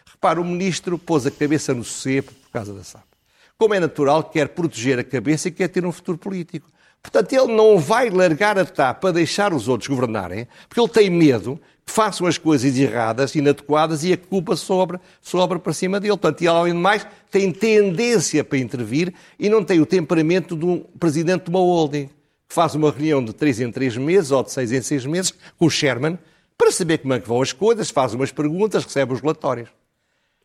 Repara, 0.06 0.40
o 0.40 0.44
ministro 0.44 0.98
pôs 0.98 1.26
a 1.26 1.30
cabeça 1.30 1.74
no 1.74 1.84
cepo 1.84 2.32
por 2.32 2.50
causa 2.50 2.72
da 2.72 2.84
SAP 2.84 3.14
como 3.56 3.74
é 3.74 3.80
natural, 3.80 4.24
quer 4.24 4.48
proteger 4.48 4.98
a 4.98 5.04
cabeça 5.04 5.48
e 5.48 5.50
quer 5.50 5.68
ter 5.68 5.86
um 5.86 5.92
futuro 5.92 6.18
político. 6.18 6.68
Portanto, 7.02 7.32
ele 7.32 7.52
não 7.52 7.78
vai 7.78 8.08
largar 8.08 8.58
a 8.58 8.64
TAP 8.64 9.00
para 9.00 9.12
deixar 9.12 9.52
os 9.52 9.68
outros 9.68 9.88
governarem, 9.88 10.48
porque 10.68 10.80
ele 10.80 10.88
tem 10.88 11.10
medo 11.10 11.60
que 11.84 11.92
façam 11.92 12.26
as 12.26 12.38
coisas 12.38 12.76
erradas, 12.78 13.34
inadequadas 13.34 14.04
e 14.04 14.12
a 14.12 14.16
culpa 14.16 14.56
sobra, 14.56 14.98
sobra 15.20 15.58
para 15.58 15.72
cima 15.74 16.00
dele. 16.00 16.12
Portanto, 16.12 16.40
ele, 16.40 16.48
além 16.48 16.72
de 16.72 16.78
mais, 16.78 17.06
tem 17.30 17.52
tendência 17.52 18.42
para 18.42 18.58
intervir 18.58 19.12
e 19.38 19.50
não 19.50 19.62
tem 19.62 19.80
o 19.80 19.86
temperamento 19.86 20.56
de 20.56 20.64
um 20.64 20.80
presidente 20.98 21.44
de 21.44 21.50
uma 21.50 21.60
holding, 21.60 22.06
que 22.48 22.54
faz 22.54 22.74
uma 22.74 22.90
reunião 22.90 23.22
de 23.22 23.34
três 23.34 23.60
em 23.60 23.70
três 23.70 23.96
meses 23.98 24.30
ou 24.30 24.42
de 24.42 24.50
seis 24.50 24.72
em 24.72 24.80
seis 24.80 25.04
meses 25.04 25.34
com 25.58 25.66
o 25.66 25.70
Sherman 25.70 26.18
para 26.56 26.70
saber 26.70 26.98
como 26.98 27.14
é 27.14 27.20
que 27.20 27.28
vão 27.28 27.42
as 27.42 27.52
coisas, 27.52 27.90
faz 27.90 28.14
umas 28.14 28.32
perguntas, 28.32 28.84
recebe 28.84 29.12
os 29.12 29.20
relatórios. 29.20 29.68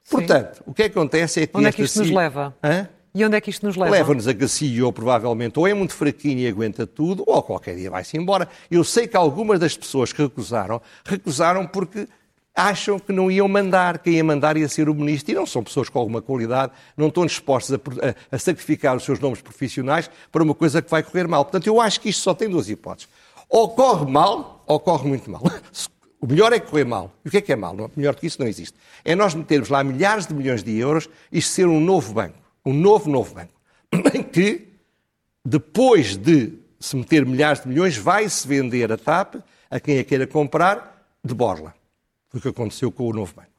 Sim. 0.03 0.17
Portanto, 0.17 0.63
o 0.65 0.73
que, 0.73 0.83
é 0.83 0.89
que 0.89 0.97
acontece 0.97 1.41
é 1.41 1.47
que. 1.47 1.55
Onde 1.55 1.67
é 1.67 1.71
que 1.71 1.83
isto 1.83 1.99
nos 1.99 2.11
leva? 2.11 2.55
Hã? 2.63 2.87
E 3.13 3.25
onde 3.25 3.35
é 3.35 3.41
que 3.41 3.49
isto 3.49 3.65
nos 3.65 3.75
leva? 3.75 3.91
Leva-nos 3.91 4.27
a 4.27 4.33
que 4.33 4.43
a 4.43 4.47
CEO 4.47 4.93
provavelmente 4.93 5.57
ou 5.57 5.67
é 5.67 5.73
muito 5.73 5.93
fraquinho 5.93 6.39
e 6.39 6.47
aguenta 6.47 6.85
tudo, 6.85 7.23
ou 7.25 7.41
qualquer 7.41 7.75
dia 7.75 7.89
vai-se 7.89 8.17
embora. 8.17 8.47
Eu 8.69 8.83
sei 8.83 9.07
que 9.07 9.17
algumas 9.17 9.59
das 9.59 9.75
pessoas 9.75 10.13
que 10.13 10.21
recusaram, 10.21 10.81
recusaram 11.03 11.65
porque 11.65 12.07
acham 12.55 12.99
que 12.99 13.11
não 13.11 13.31
iam 13.31 13.47
mandar, 13.47 13.99
quem 13.99 14.15
ia 14.15 14.23
mandar 14.23 14.57
ia 14.57 14.67
ser 14.67 14.89
o 14.89 14.93
ministro, 14.93 15.31
e 15.31 15.35
não 15.35 15.45
são 15.45 15.63
pessoas 15.63 15.89
com 15.89 15.97
alguma 15.97 16.21
qualidade, 16.21 16.71
não 16.95 17.07
estão 17.07 17.25
dispostas 17.25 17.79
a, 17.79 18.07
a, 18.07 18.35
a, 18.35 18.39
sacrificar 18.39 18.95
os 18.95 19.03
seus 19.03 19.19
nomes 19.19 19.41
profissionais 19.41 20.09
para 20.31 20.43
uma 20.43 20.53
coisa 20.53 20.81
que 20.81 20.89
vai 20.89 21.01
correr 21.01 21.27
mal. 21.27 21.45
Portanto, 21.45 21.67
eu 21.67 21.79
acho 21.79 22.01
que 22.01 22.09
isto 22.09 22.21
só 22.21 22.33
tem 22.33 22.49
duas 22.49 22.69
hipóteses. 22.69 23.09
Ou 23.49 23.69
corre 23.69 24.11
mal, 24.11 24.63
ou 24.67 24.79
corre 24.79 25.07
muito 25.07 25.29
mal. 25.31 25.41
O 26.21 26.27
melhor 26.27 26.51
é 26.51 26.59
correr 26.59 26.85
mal. 26.85 27.13
E 27.23 27.29
o 27.29 27.31
que 27.31 27.37
é 27.37 27.41
que 27.41 27.53
é 27.53 27.55
mal? 27.55 27.73
Não, 27.73 27.89
melhor 27.95 28.15
que 28.15 28.27
isso 28.27 28.41
não 28.41 28.47
existe. 28.47 28.77
É 29.05 29.15
nós 29.15 29.33
metermos 29.33 29.69
lá 29.69 29.83
milhares 29.83 30.27
de 30.27 30.33
milhões 30.33 30.63
de 30.63 30.77
euros 30.77 31.09
e 31.31 31.41
ser 31.41 31.67
um 31.67 31.79
novo 31.79 32.13
banco 32.13 32.49
um 32.65 32.73
novo, 32.73 33.09
novo 33.09 33.33
banco, 33.33 33.53
em 34.13 34.23
que, 34.23 34.67
depois 35.43 36.15
de 36.15 36.53
se 36.79 36.95
meter 36.95 37.25
milhares 37.25 37.61
de 37.61 37.67
milhões, 37.67 37.97
vai-se 37.97 38.47
vender 38.47 38.91
a 38.91 38.97
TAP 38.97 39.35
a 39.69 39.79
quem 39.79 39.99
a 39.99 40.03
queira 40.03 40.27
comprar 40.27 41.05
de 41.23 41.33
borla. 41.33 41.73
Foi 42.29 42.39
o 42.39 42.41
que 42.41 42.49
aconteceu 42.49 42.91
com 42.91 43.07
o 43.07 43.13
novo 43.13 43.33
banco. 43.35 43.49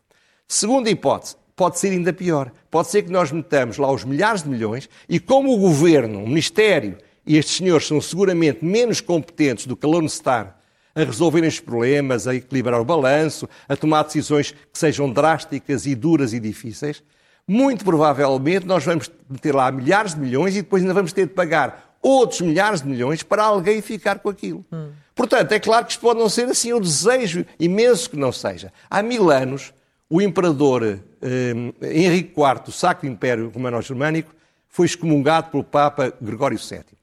Segunda 0.46 0.90
hipótese, 0.90 1.36
pode 1.54 1.78
ser 1.78 1.90
ainda 1.90 2.12
pior. 2.12 2.50
Pode 2.70 2.88
ser 2.88 3.02
que 3.02 3.10
nós 3.10 3.30
metamos 3.30 3.78
lá 3.78 3.90
os 3.92 4.04
milhares 4.04 4.42
de 4.42 4.48
milhões 4.48 4.88
e 5.08 5.20
como 5.20 5.52
o 5.52 5.58
governo, 5.58 6.22
o 6.22 6.28
Ministério 6.28 6.96
e 7.26 7.36
estes 7.36 7.56
senhores 7.56 7.86
são 7.86 8.00
seguramente 8.00 8.64
menos 8.64 9.00
competentes 9.00 9.66
do 9.66 9.76
que 9.76 9.84
a 9.84 9.88
Lone 9.88 10.08
Star 10.08 10.58
a 11.00 11.04
resolverem 11.04 11.48
os 11.48 11.60
problemas, 11.60 12.26
a 12.26 12.34
equilibrar 12.34 12.80
o 12.80 12.84
balanço, 12.84 13.48
a 13.68 13.76
tomar 13.76 14.04
decisões 14.04 14.52
que 14.52 14.78
sejam 14.78 15.10
drásticas 15.10 15.86
e 15.86 15.94
duras 15.94 16.32
e 16.32 16.40
difíceis, 16.40 17.02
muito 17.46 17.84
provavelmente 17.84 18.66
nós 18.66 18.84
vamos 18.84 19.10
ter 19.40 19.54
lá 19.54 19.70
milhares 19.72 20.14
de 20.14 20.20
milhões 20.20 20.56
e 20.56 20.62
depois 20.62 20.82
ainda 20.82 20.94
vamos 20.94 21.12
ter 21.12 21.26
de 21.26 21.32
pagar 21.32 21.96
outros 22.02 22.40
milhares 22.40 22.80
de 22.80 22.88
milhões 22.88 23.22
para 23.22 23.42
alguém 23.42 23.82
ficar 23.82 24.18
com 24.20 24.28
aquilo. 24.28 24.64
Hum. 24.72 24.90
Portanto, 25.14 25.52
é 25.52 25.60
claro 25.60 25.84
que 25.84 25.92
isto 25.92 26.00
pode 26.00 26.18
não 26.18 26.28
ser 26.28 26.46
assim, 26.46 26.70
eu 26.70 26.80
desejo 26.80 27.44
imenso 27.58 28.08
que 28.08 28.16
não 28.16 28.32
seja. 28.32 28.72
Há 28.88 29.02
mil 29.02 29.30
anos, 29.30 29.74
o 30.08 30.20
imperador 30.22 30.82
eh, 31.20 31.52
Henrique 31.82 32.32
IV, 32.40 32.68
o 32.68 32.72
Sacro 32.72 33.06
Império 33.06 33.50
Romano-Germânico, 33.54 34.34
foi 34.68 34.86
excomungado 34.86 35.50
pelo 35.50 35.64
Papa 35.64 36.12
Gregório 36.20 36.56
VII. 36.56 36.99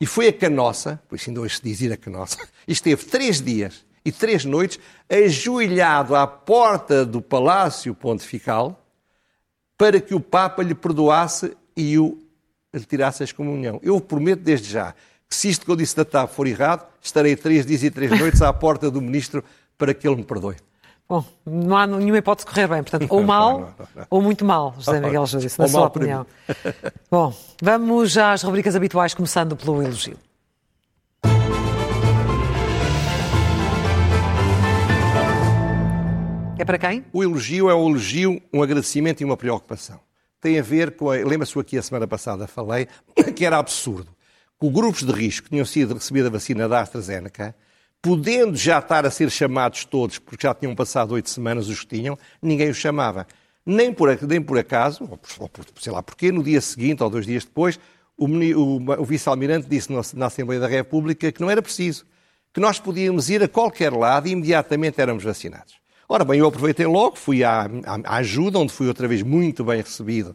E 0.00 0.06
foi 0.06 0.28
a 0.28 0.32
canossa, 0.32 1.00
pois 1.08 1.26
ainda 1.26 1.40
hoje 1.40 1.56
se 1.56 1.62
diz 1.62 1.80
ir 1.80 1.92
a 1.92 1.96
canossa, 1.96 2.38
e 2.68 2.72
esteve 2.72 3.04
três 3.04 3.40
dias 3.40 3.84
e 4.04 4.12
três 4.12 4.44
noites 4.44 4.78
ajoelhado 5.10 6.14
à 6.14 6.26
porta 6.26 7.04
do 7.04 7.20
Palácio 7.20 7.94
Pontifical, 7.94 8.84
para 9.76 10.00
que 10.00 10.14
o 10.14 10.20
Papa 10.20 10.62
lhe 10.62 10.74
perdoasse 10.74 11.56
e 11.76 11.98
o 11.98 12.18
retirasse 12.72 13.22
a 13.22 13.24
excomunhão. 13.24 13.80
Eu 13.82 14.00
prometo 14.00 14.40
desde 14.40 14.70
já 14.70 14.94
que 15.28 15.34
se 15.34 15.48
isto 15.48 15.64
que 15.64 15.70
eu 15.70 15.76
disse 15.76 15.96
da 15.96 16.04
TAP 16.04 16.30
for 16.30 16.46
errado, 16.46 16.86
estarei 17.02 17.34
três 17.34 17.66
dias 17.66 17.82
e 17.82 17.90
três 17.90 18.10
noites 18.18 18.40
à 18.42 18.52
porta 18.52 18.90
do 18.90 19.00
Ministro 19.00 19.42
para 19.76 19.92
que 19.92 20.06
ele 20.06 20.16
me 20.16 20.24
perdoe. 20.24 20.56
Bom, 21.08 21.24
não 21.46 21.76
há 21.76 21.86
nenhuma 21.86 22.18
hipótese 22.18 22.46
de 22.46 22.52
correr 22.52 22.66
bem. 22.66 22.82
Portanto, 22.82 23.06
ou 23.10 23.22
mal 23.24 23.52
não, 23.52 23.60
não, 23.60 23.88
não, 23.94 24.06
ou 24.10 24.22
muito 24.22 24.44
mal, 24.44 24.74
José 24.78 25.00
Miguel 25.00 25.26
Júdice, 25.26 25.58
na 25.58 25.68
sua 25.68 25.86
opinião. 25.86 26.26
Bom, 27.10 27.32
vamos 27.62 28.18
às 28.18 28.42
rubricas 28.42 28.74
habituais, 28.74 29.14
começando 29.14 29.56
pelo 29.56 29.82
elogio. 29.82 30.18
É 36.58 36.64
para 36.64 36.78
quem? 36.78 37.04
O 37.12 37.22
elogio 37.22 37.70
é 37.70 37.74
um 37.74 37.88
elogio, 37.88 38.42
um 38.52 38.62
agradecimento 38.62 39.20
e 39.20 39.24
uma 39.24 39.36
preocupação. 39.36 40.00
Tem 40.40 40.58
a 40.58 40.62
ver 40.62 40.96
com. 40.96 41.08
Lembra-se 41.08 41.58
aqui 41.58 41.78
a 41.78 41.82
semana 41.82 42.06
passada 42.06 42.46
falei 42.46 42.88
que 43.36 43.44
era 43.44 43.58
absurdo 43.58 44.16
que 44.58 44.70
grupos 44.70 45.02
de 45.02 45.12
risco 45.12 45.48
tinham 45.48 45.64
sido 45.66 45.94
recebido 45.94 46.26
a 46.26 46.30
vacina 46.30 46.68
da 46.68 46.80
AstraZeneca, 46.80 47.54
podendo 48.06 48.56
já 48.56 48.78
estar 48.78 49.04
a 49.04 49.10
ser 49.10 49.28
chamados 49.32 49.84
todos, 49.84 50.20
porque 50.20 50.46
já 50.46 50.54
tinham 50.54 50.76
passado 50.76 51.10
oito 51.14 51.28
semanas 51.28 51.68
os 51.68 51.80
que 51.80 51.96
tinham, 51.96 52.16
ninguém 52.40 52.70
os 52.70 52.76
chamava. 52.76 53.26
Nem 53.64 53.92
por, 53.92 54.16
nem 54.22 54.40
por 54.40 54.56
acaso, 54.56 55.02
ou 55.10 55.18
por, 55.48 55.64
sei 55.80 55.92
lá 55.92 56.00
porquê, 56.00 56.30
no 56.30 56.40
dia 56.40 56.60
seguinte 56.60 57.02
ou 57.02 57.10
dois 57.10 57.26
dias 57.26 57.44
depois, 57.44 57.80
o, 58.16 58.26
o, 58.26 59.00
o 59.00 59.04
vice-almirante 59.04 59.68
disse 59.68 59.90
na 60.14 60.26
Assembleia 60.26 60.60
da 60.60 60.68
República 60.68 61.32
que 61.32 61.40
não 61.40 61.50
era 61.50 61.60
preciso 61.60 62.06
que 62.54 62.60
nós 62.60 62.78
podíamos 62.78 63.28
ir 63.28 63.42
a 63.42 63.48
qualquer 63.48 63.92
lado 63.92 64.28
e 64.28 64.30
imediatamente 64.30 65.00
éramos 65.00 65.24
vacinados. 65.24 65.74
Ora 66.08 66.24
bem, 66.24 66.38
eu 66.38 66.46
aproveitei 66.46 66.86
logo, 66.86 67.16
fui 67.16 67.42
à, 67.42 67.62
à, 67.62 67.68
à 68.04 68.16
ajuda, 68.18 68.60
onde 68.60 68.72
fui 68.72 68.86
outra 68.86 69.08
vez 69.08 69.20
muito 69.20 69.64
bem 69.64 69.82
recebido 69.82 70.34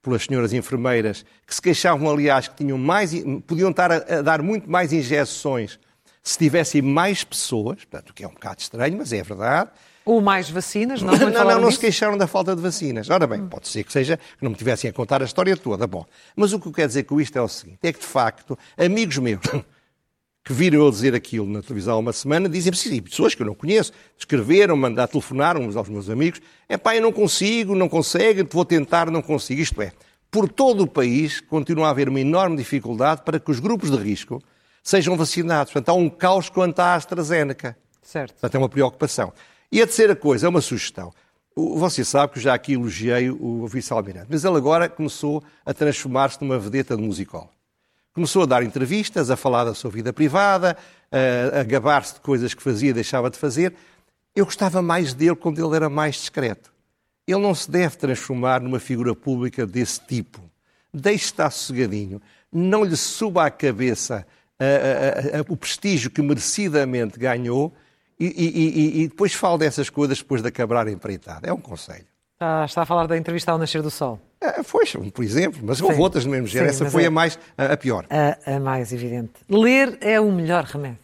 pelas 0.00 0.22
senhoras 0.22 0.52
enfermeiras, 0.52 1.24
que 1.44 1.52
se 1.52 1.60
queixavam, 1.60 2.08
aliás, 2.08 2.46
que 2.46 2.54
tinham 2.54 2.78
mais, 2.78 3.12
podiam 3.44 3.70
estar 3.70 3.90
a, 3.90 3.96
a 3.96 4.22
dar 4.22 4.40
muito 4.40 4.70
mais 4.70 4.92
injeções 4.92 5.80
se 6.22 6.38
tivessem 6.38 6.82
mais 6.82 7.24
pessoas, 7.24 7.84
portanto, 7.84 8.10
o 8.10 8.14
que 8.14 8.24
é 8.24 8.28
um 8.28 8.32
bocado 8.32 8.60
estranho, 8.60 8.96
mas 8.98 9.12
é 9.12 9.22
verdade. 9.22 9.70
Ou 10.04 10.22
mais 10.22 10.48
vacinas, 10.48 11.02
não 11.02 11.12
Não, 11.18 11.44
não, 11.44 11.60
não 11.60 11.70
se 11.70 11.78
queixaram 11.78 12.16
da 12.16 12.26
falta 12.26 12.56
de 12.56 12.62
vacinas. 12.62 13.10
Ora 13.10 13.26
bem, 13.26 13.46
pode 13.46 13.68
ser 13.68 13.84
que 13.84 13.92
seja 13.92 14.16
que 14.16 14.42
não 14.42 14.50
me 14.50 14.56
tivessem 14.56 14.88
a 14.88 14.92
contar 14.92 15.20
a 15.20 15.24
história 15.26 15.54
toda. 15.56 15.86
Bom, 15.86 16.06
mas 16.34 16.52
o 16.52 16.58
que 16.58 16.66
eu 16.66 16.72
quero 16.72 16.88
dizer 16.88 17.02
com 17.02 17.20
isto 17.20 17.36
é 17.36 17.42
o 17.42 17.48
seguinte: 17.48 17.78
é 17.82 17.92
que 17.92 18.00
de 18.00 18.06
facto, 18.06 18.58
amigos 18.78 19.18
meus 19.18 19.40
que 20.42 20.52
viram 20.54 20.78
eu 20.78 20.90
dizer 20.90 21.14
aquilo 21.14 21.46
na 21.46 21.60
televisão 21.60 21.96
há 21.96 21.98
uma 21.98 22.12
semana, 22.14 22.48
dizem 22.48 22.72
sim, 22.72 23.02
pessoas 23.02 23.34
que 23.34 23.42
eu 23.42 23.46
não 23.46 23.54
conheço, 23.54 23.92
escreveram, 24.16 24.78
mandaram, 24.78 25.08
telefonaram 25.08 25.60
uns 25.60 25.76
aos 25.76 25.90
meus 25.90 26.08
amigos, 26.08 26.40
é 26.66 26.78
pá, 26.78 26.96
eu 26.96 27.02
não 27.02 27.12
consigo, 27.12 27.74
não 27.74 27.86
consegue, 27.86 28.46
vou 28.50 28.64
tentar, 28.64 29.10
não 29.10 29.20
consigo. 29.20 29.60
Isto 29.60 29.82
é, 29.82 29.92
por 30.30 30.48
todo 30.48 30.84
o 30.84 30.86
país 30.86 31.42
continua 31.42 31.88
a 31.88 31.90
haver 31.90 32.08
uma 32.08 32.20
enorme 32.20 32.56
dificuldade 32.56 33.20
para 33.26 33.38
que 33.38 33.50
os 33.50 33.60
grupos 33.60 33.90
de 33.90 33.98
risco 33.98 34.42
sejam 34.82 35.16
vacinados. 35.16 35.72
Portanto, 35.72 35.88
há 35.90 35.94
um 35.94 36.08
caos 36.08 36.48
quanto 36.48 36.80
à 36.80 36.94
AstraZeneca. 36.94 37.76
Certo. 38.02 38.32
Portanto, 38.32 38.54
é 38.54 38.58
uma 38.58 38.68
preocupação. 38.68 39.32
E 39.70 39.82
a 39.82 39.86
terceira 39.86 40.16
coisa, 40.16 40.46
é 40.46 40.48
uma 40.48 40.60
sugestão. 40.60 41.12
Você 41.54 42.04
sabe 42.04 42.32
que 42.32 42.38
eu 42.38 42.42
já 42.42 42.54
aqui 42.54 42.74
elogiei 42.74 43.30
o 43.30 43.66
vice-almirante, 43.66 44.28
mas 44.30 44.44
ele 44.44 44.56
agora 44.56 44.88
começou 44.88 45.42
a 45.66 45.74
transformar-se 45.74 46.40
numa 46.40 46.58
vedeta 46.58 46.96
de 46.96 47.02
musical. 47.02 47.50
Começou 48.14 48.44
a 48.44 48.46
dar 48.46 48.62
entrevistas, 48.62 49.30
a 49.30 49.36
falar 49.36 49.64
da 49.64 49.74
sua 49.74 49.90
vida 49.90 50.12
privada, 50.12 50.76
a, 51.10 51.60
a 51.60 51.62
gabar-se 51.64 52.14
de 52.14 52.20
coisas 52.20 52.54
que 52.54 52.62
fazia 52.62 52.90
e 52.90 52.92
deixava 52.92 53.28
de 53.28 53.36
fazer. 53.36 53.74
Eu 54.34 54.44
gostava 54.44 54.80
mais 54.80 55.12
dele 55.12 55.36
quando 55.36 55.64
ele 55.64 55.74
era 55.74 55.88
mais 55.88 56.14
discreto. 56.16 56.72
Ele 57.26 57.40
não 57.40 57.54
se 57.54 57.70
deve 57.70 57.96
transformar 57.96 58.60
numa 58.60 58.80
figura 58.80 59.14
pública 59.14 59.66
desse 59.66 60.00
tipo. 60.00 60.40
Deixe 60.94 61.24
estar 61.26 61.50
sossegadinho. 61.50 62.22
Não 62.50 62.84
lhe 62.84 62.96
suba 62.96 63.44
à 63.44 63.50
cabeça 63.50 64.26
a, 64.64 65.38
a, 65.38 65.40
o 65.48 65.56
prestígio 65.56 66.10
que 66.10 66.20
merecidamente 66.20 67.18
ganhou 67.18 67.72
e, 68.18 68.26
e, 68.26 69.00
e, 69.00 69.02
e 69.02 69.08
depois 69.08 69.32
fale 69.32 69.58
dessas 69.58 69.88
coisas 69.88 70.18
depois 70.18 70.42
de 70.42 70.48
acabar 70.48 70.88
empreitada. 70.88 71.48
É 71.48 71.52
um 71.52 71.60
conselho. 71.60 72.06
Ah, 72.40 72.64
está 72.64 72.82
a 72.82 72.86
falar 72.86 73.06
da 73.06 73.16
entrevista 73.16 73.50
ao 73.50 73.58
Nascer 73.58 73.82
do 73.82 73.90
Sol. 73.90 74.20
É, 74.40 74.62
foi, 74.62 74.84
por 75.12 75.24
exemplo, 75.24 75.60
mas 75.64 75.80
houve 75.80 76.00
outras 76.00 76.24
do 76.24 76.30
mesmo 76.30 76.46
género. 76.46 76.70
Essa 76.70 76.88
foi 76.88 77.04
é... 77.04 77.06
a 77.06 77.10
mais 77.10 77.38
a, 77.56 77.72
a 77.72 77.76
pior. 77.76 78.06
A, 78.08 78.54
a, 78.54 78.60
mais 78.60 78.92
evidente. 78.92 79.32
Ler 79.48 79.98
é 80.00 80.20
o 80.20 80.30
melhor 80.30 80.64
remédio. 80.64 80.98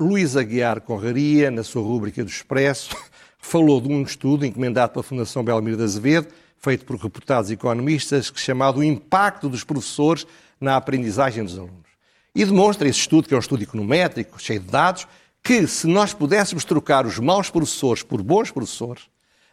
Luís 0.00 0.36
Aguiar 0.36 0.80
Conraria, 0.80 1.50
na 1.50 1.62
sua 1.62 1.82
rúbrica 1.82 2.24
do 2.24 2.30
Expresso, 2.30 2.96
falou 3.38 3.80
de 3.80 3.88
um 3.88 4.02
estudo 4.02 4.44
encomendado 4.44 4.92
pela 4.92 5.02
Fundação 5.02 5.44
Belmiro 5.44 5.76
de 5.76 5.84
Azevedo, 5.84 6.28
feito 6.60 6.84
por 6.84 6.96
reputados 6.96 7.50
economistas, 7.50 8.30
chamado 8.36 8.84
Impacto 8.84 9.48
dos 9.48 9.64
Professores 9.64 10.26
na 10.60 10.76
Aprendizagem 10.76 11.42
dos 11.42 11.58
Alunos. 11.58 11.88
E 12.34 12.44
demonstra 12.44 12.86
esse 12.86 13.00
estudo, 13.00 13.26
que 13.26 13.34
é 13.34 13.36
um 13.36 13.40
estudo 13.40 13.62
econométrico, 13.62 14.40
cheio 14.40 14.60
de 14.60 14.66
dados, 14.66 15.08
que 15.42 15.66
se 15.66 15.86
nós 15.86 16.12
pudéssemos 16.12 16.64
trocar 16.64 17.06
os 17.06 17.18
maus 17.18 17.48
professores 17.48 18.02
por 18.02 18.22
bons 18.22 18.50
professores, 18.50 19.04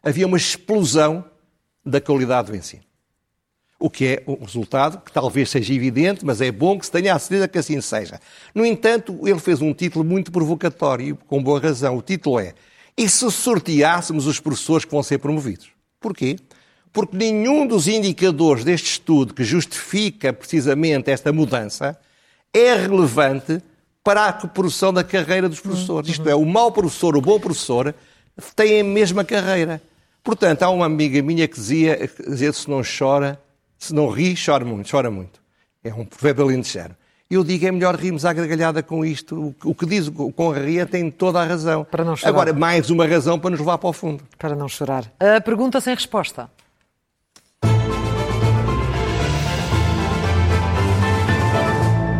havia 0.03 0.27
uma 0.27 0.37
explosão 0.37 1.23
da 1.83 2.01
qualidade 2.01 2.51
do 2.51 2.57
ensino. 2.57 2.83
O 3.79 3.89
que 3.89 4.05
é 4.05 4.23
um 4.27 4.43
resultado 4.43 4.99
que 4.99 5.11
talvez 5.11 5.49
seja 5.49 5.73
evidente, 5.73 6.25
mas 6.25 6.41
é 6.41 6.51
bom 6.51 6.77
que 6.77 6.85
se 6.85 6.91
tenha 6.91 7.15
a 7.15 7.19
certeza 7.19 7.47
que 7.47 7.57
assim 7.57 7.79
seja. 7.79 8.19
No 8.53 8.65
entanto, 8.65 9.17
ele 9.25 9.39
fez 9.39 9.61
um 9.61 9.73
título 9.73 10.03
muito 10.03 10.31
provocatório, 10.31 11.15
com 11.27 11.41
boa 11.41 11.59
razão. 11.59 11.95
O 11.95 12.01
título 12.01 12.39
é 12.39 12.53
E 12.97 13.07
se 13.07 13.31
sorteássemos 13.31 14.25
os 14.27 14.39
professores 14.39 14.83
que 14.83 14.91
vão 14.91 15.03
ser 15.03 15.19
promovidos? 15.19 15.69
Porquê? 15.99 16.37
Porque 16.91 17.15
nenhum 17.15 17.67
dos 17.67 17.87
indicadores 17.87 18.63
deste 18.63 18.91
estudo 18.91 19.33
que 19.33 19.43
justifica 19.43 20.33
precisamente 20.33 21.11
esta 21.11 21.31
mudança 21.31 21.97
é 22.53 22.73
relevante 22.73 23.61
para 24.03 24.27
a 24.27 24.33
produção 24.33 24.93
da 24.93 25.03
carreira 25.03 25.49
dos 25.49 25.59
professores. 25.59 26.09
Isto 26.09 26.29
é, 26.29 26.35
o 26.35 26.45
mau 26.45 26.71
professor, 26.71 27.15
o 27.17 27.21
bom 27.21 27.39
professor, 27.39 27.93
têm 28.55 28.81
a 28.81 28.83
mesma 28.83 29.23
carreira. 29.23 29.81
Portanto, 30.23 30.63
há 30.63 30.69
uma 30.69 30.85
amiga 30.85 31.21
minha 31.21 31.47
que 31.47 31.55
dizia, 31.55 32.07
que 32.07 32.29
dizia 32.29 32.51
se 32.51 32.69
não 32.69 32.81
chora, 32.81 33.39
se 33.77 33.93
não 33.93 34.09
ri, 34.09 34.33
chora 34.33 34.65
muito, 34.65 34.89
chora 34.89 35.11
muito. 35.11 35.39
É 35.83 35.93
um 35.93 36.05
provérbio 36.05 36.45
alentejano. 36.45 36.95
Eu 37.29 37.43
digo, 37.43 37.65
é 37.65 37.71
melhor 37.71 37.95
rirmos 37.95 38.23
à 38.23 38.31
gargalhada 38.31 38.81
com 38.81 39.03
isto. 39.03 39.53
O 39.63 39.75
que 39.75 39.85
diz 39.85 40.07
o 40.07 40.31
Conraria 40.31 40.85
tem 40.85 41.11
toda 41.11 41.41
a 41.41 41.45
razão. 41.45 41.83
Para 41.83 42.05
não 42.05 42.15
chorar. 42.15 42.29
Agora, 42.29 42.53
mais 42.53 42.89
uma 42.89 43.05
razão 43.05 43.37
para 43.37 43.49
nos 43.49 43.59
levar 43.59 43.77
para 43.77 43.89
o 43.89 43.93
fundo. 43.93 44.23
Para 44.37 44.55
não 44.55 44.69
chorar. 44.69 45.11
A 45.19 45.41
pergunta 45.41 45.81
sem 45.81 45.93
resposta. 45.93 46.49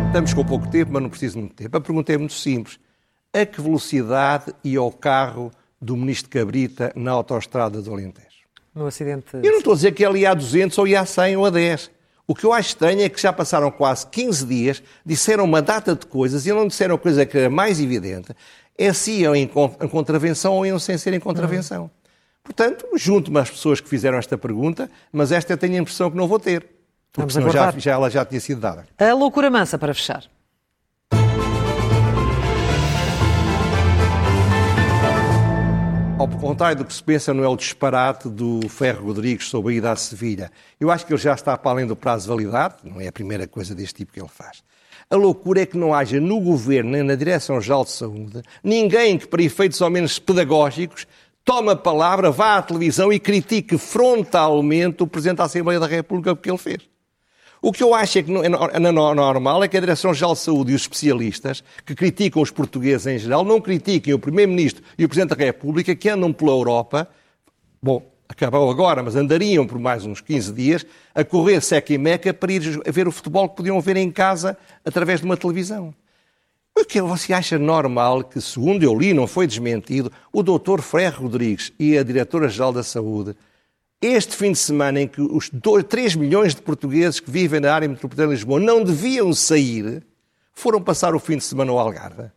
Estamos 0.08 0.32
com 0.32 0.42
pouco 0.42 0.66
tempo, 0.68 0.90
mas 0.90 1.02
não 1.02 1.10
preciso 1.10 1.38
muito 1.38 1.54
tempo. 1.54 1.76
A 1.76 1.80
pergunta 1.80 2.10
é 2.12 2.16
muito 2.16 2.32
simples. 2.32 2.80
A 3.32 3.44
que 3.44 3.60
velocidade 3.60 4.54
ia 4.64 4.82
o 4.82 4.90
carro 4.90 5.52
do 5.80 5.94
ministro 5.96 6.30
Cabrita 6.30 6.90
na 6.96 7.12
autoestrada 7.12 7.82
do 7.82 7.92
Alentejo? 7.92 8.26
No 8.74 8.86
acidente... 8.86 9.26
Eu 9.34 9.52
não 9.52 9.58
estou 9.58 9.74
a 9.74 9.76
dizer 9.76 9.92
que 9.92 10.04
ele 10.04 10.20
ia 10.20 10.30
a 10.30 10.34
200 10.34 10.76
ou 10.78 10.88
ia 10.88 11.02
a 11.02 11.06
100 11.06 11.36
ou 11.36 11.44
a 11.44 11.50
10. 11.50 11.90
O 12.26 12.34
que 12.34 12.44
eu 12.44 12.54
acho 12.54 12.70
estranho 12.70 13.02
é 13.02 13.08
que 13.08 13.20
já 13.20 13.32
passaram 13.34 13.70
quase 13.70 14.06
15 14.06 14.46
dias, 14.46 14.82
disseram 15.04 15.44
uma 15.44 15.60
data 15.60 15.94
de 15.94 16.06
coisas 16.06 16.46
e 16.46 16.52
não 16.52 16.66
disseram 16.66 16.94
a 16.94 16.98
coisa 16.98 17.26
que 17.26 17.36
era 17.36 17.50
mais 17.50 17.78
evidente, 17.78 18.34
é 18.76 18.92
se 18.94 19.12
iam 19.12 19.36
em 19.36 19.46
contravenção 19.46 20.54
ou 20.54 20.64
iam 20.64 20.78
sem 20.78 20.96
ser 20.96 21.12
em 21.12 21.20
contravenção. 21.20 21.82
Uhum. 21.82 21.90
Portanto, 22.42 22.88
junto-me 22.96 23.38
às 23.38 23.50
pessoas 23.50 23.78
que 23.78 23.88
fizeram 23.88 24.16
esta 24.16 24.38
pergunta, 24.38 24.90
mas 25.12 25.32
esta 25.32 25.52
eu 25.52 25.58
tenho 25.58 25.74
a 25.74 25.78
impressão 25.78 26.10
que 26.10 26.16
não 26.16 26.26
vou 26.26 26.38
ter. 26.40 26.77
Porque 27.12 27.32
senão 27.32 27.50
já, 27.50 27.70
já, 27.72 27.92
ela 27.92 28.10
já 28.10 28.24
tinha 28.24 28.40
sido 28.40 28.60
dada. 28.60 28.86
A 28.98 29.12
loucura 29.14 29.50
mansa 29.50 29.78
para 29.78 29.94
fechar. 29.94 30.24
Ao 36.18 36.26
contrário 36.26 36.78
do 36.78 36.84
que 36.84 36.92
se 36.92 37.02
pensa, 37.02 37.32
não 37.32 37.44
é 37.44 37.48
o 37.48 37.54
disparate 37.54 38.28
do 38.28 38.68
Ferro 38.68 39.06
Rodrigues 39.06 39.48
sobre 39.48 39.74
a 39.74 39.76
ida 39.76 39.92
a 39.92 39.96
Sevilha. 39.96 40.50
Eu 40.80 40.90
acho 40.90 41.06
que 41.06 41.12
ele 41.12 41.22
já 41.22 41.32
está 41.32 41.56
para 41.56 41.70
além 41.70 41.86
do 41.86 41.94
prazo 41.94 42.24
de 42.24 42.28
validade, 42.30 42.74
não 42.82 43.00
é 43.00 43.06
a 43.06 43.12
primeira 43.12 43.46
coisa 43.46 43.72
deste 43.72 43.94
tipo 43.94 44.12
que 44.12 44.20
ele 44.20 44.28
faz. 44.28 44.64
A 45.08 45.14
loucura 45.14 45.62
é 45.62 45.66
que 45.66 45.78
não 45.78 45.94
haja 45.94 46.20
no 46.20 46.40
Governo 46.40 46.90
nem 46.90 47.04
na 47.04 47.14
Direção-Geral 47.14 47.84
de 47.84 47.92
Saúde 47.92 48.42
ninguém 48.64 49.16
que, 49.16 49.28
para 49.28 49.42
efeitos 49.44 49.80
ao 49.80 49.88
menos 49.88 50.18
pedagógicos, 50.18 51.06
tome 51.44 51.70
a 51.70 51.76
palavra, 51.76 52.32
vá 52.32 52.56
à 52.56 52.62
televisão 52.62 53.12
e 53.12 53.20
critique 53.20 53.78
frontalmente 53.78 55.04
o 55.04 55.06
Presidente 55.06 55.38
da 55.38 55.44
Assembleia 55.44 55.78
da 55.78 55.86
República 55.86 56.34
porque 56.34 56.50
ele 56.50 56.58
fez. 56.58 56.80
O 57.60 57.72
que 57.72 57.82
eu 57.82 57.92
acho 57.92 58.18
é 58.18 58.22
que 58.22 58.30
é 58.30 58.78
normal 58.78 59.64
é 59.64 59.68
que 59.68 59.76
a 59.76 59.80
Direção-Geral 59.80 60.34
de 60.34 60.40
Saúde 60.40 60.72
e 60.72 60.74
os 60.74 60.82
especialistas 60.82 61.64
que 61.84 61.94
criticam 61.94 62.40
os 62.40 62.50
portugueses 62.50 63.06
em 63.06 63.18
geral 63.18 63.44
não 63.44 63.60
critiquem 63.60 64.14
o 64.14 64.18
Primeiro-Ministro 64.18 64.82
e 64.96 65.04
o 65.04 65.08
Presidente 65.08 65.36
da 65.36 65.44
República 65.44 65.94
que 65.96 66.08
andam 66.08 66.32
pela 66.32 66.52
Europa, 66.52 67.08
bom, 67.82 68.02
acabou 68.28 68.70
agora, 68.70 69.02
mas 69.02 69.16
andariam 69.16 69.66
por 69.66 69.78
mais 69.78 70.06
uns 70.06 70.20
15 70.20 70.52
dias 70.52 70.86
a 71.12 71.24
correr 71.24 71.60
seca 71.60 71.92
e 71.92 71.98
meca 71.98 72.32
para 72.32 72.52
ir 72.52 72.80
ver 72.86 73.08
o 73.08 73.12
futebol 73.12 73.48
que 73.48 73.56
podiam 73.56 73.80
ver 73.80 73.96
em 73.96 74.10
casa 74.10 74.56
através 74.84 75.20
de 75.20 75.26
uma 75.26 75.36
televisão. 75.36 75.92
O 76.78 76.84
que 76.84 77.00
você 77.00 77.32
acha 77.32 77.58
normal 77.58 78.22
que, 78.22 78.40
segundo 78.40 78.84
eu 78.84 78.96
li, 78.96 79.12
não 79.12 79.26
foi 79.26 79.48
desmentido, 79.48 80.12
o 80.32 80.44
Dr. 80.44 80.80
Ferro 80.80 81.24
Rodrigues 81.24 81.72
e 81.76 81.98
a 81.98 82.04
Diretora-Geral 82.04 82.72
da 82.72 82.84
Saúde 82.84 83.34
este 84.00 84.36
fim 84.36 84.52
de 84.52 84.58
semana 84.58 85.00
em 85.00 85.08
que 85.08 85.20
os 85.20 85.50
2, 85.50 85.84
3 85.84 86.14
milhões 86.14 86.54
de 86.54 86.62
portugueses 86.62 87.18
que 87.20 87.30
vivem 87.30 87.60
na 87.60 87.74
área 87.74 87.88
metropolitana 87.88 88.28
de 88.28 88.34
Lisboa 88.34 88.60
não 88.60 88.84
deviam 88.84 89.32
sair, 89.32 90.04
foram 90.52 90.80
passar 90.80 91.14
o 91.14 91.18
fim 91.18 91.36
de 91.36 91.44
semana 91.44 91.72
ao 91.72 91.78
Algarve. 91.78 92.30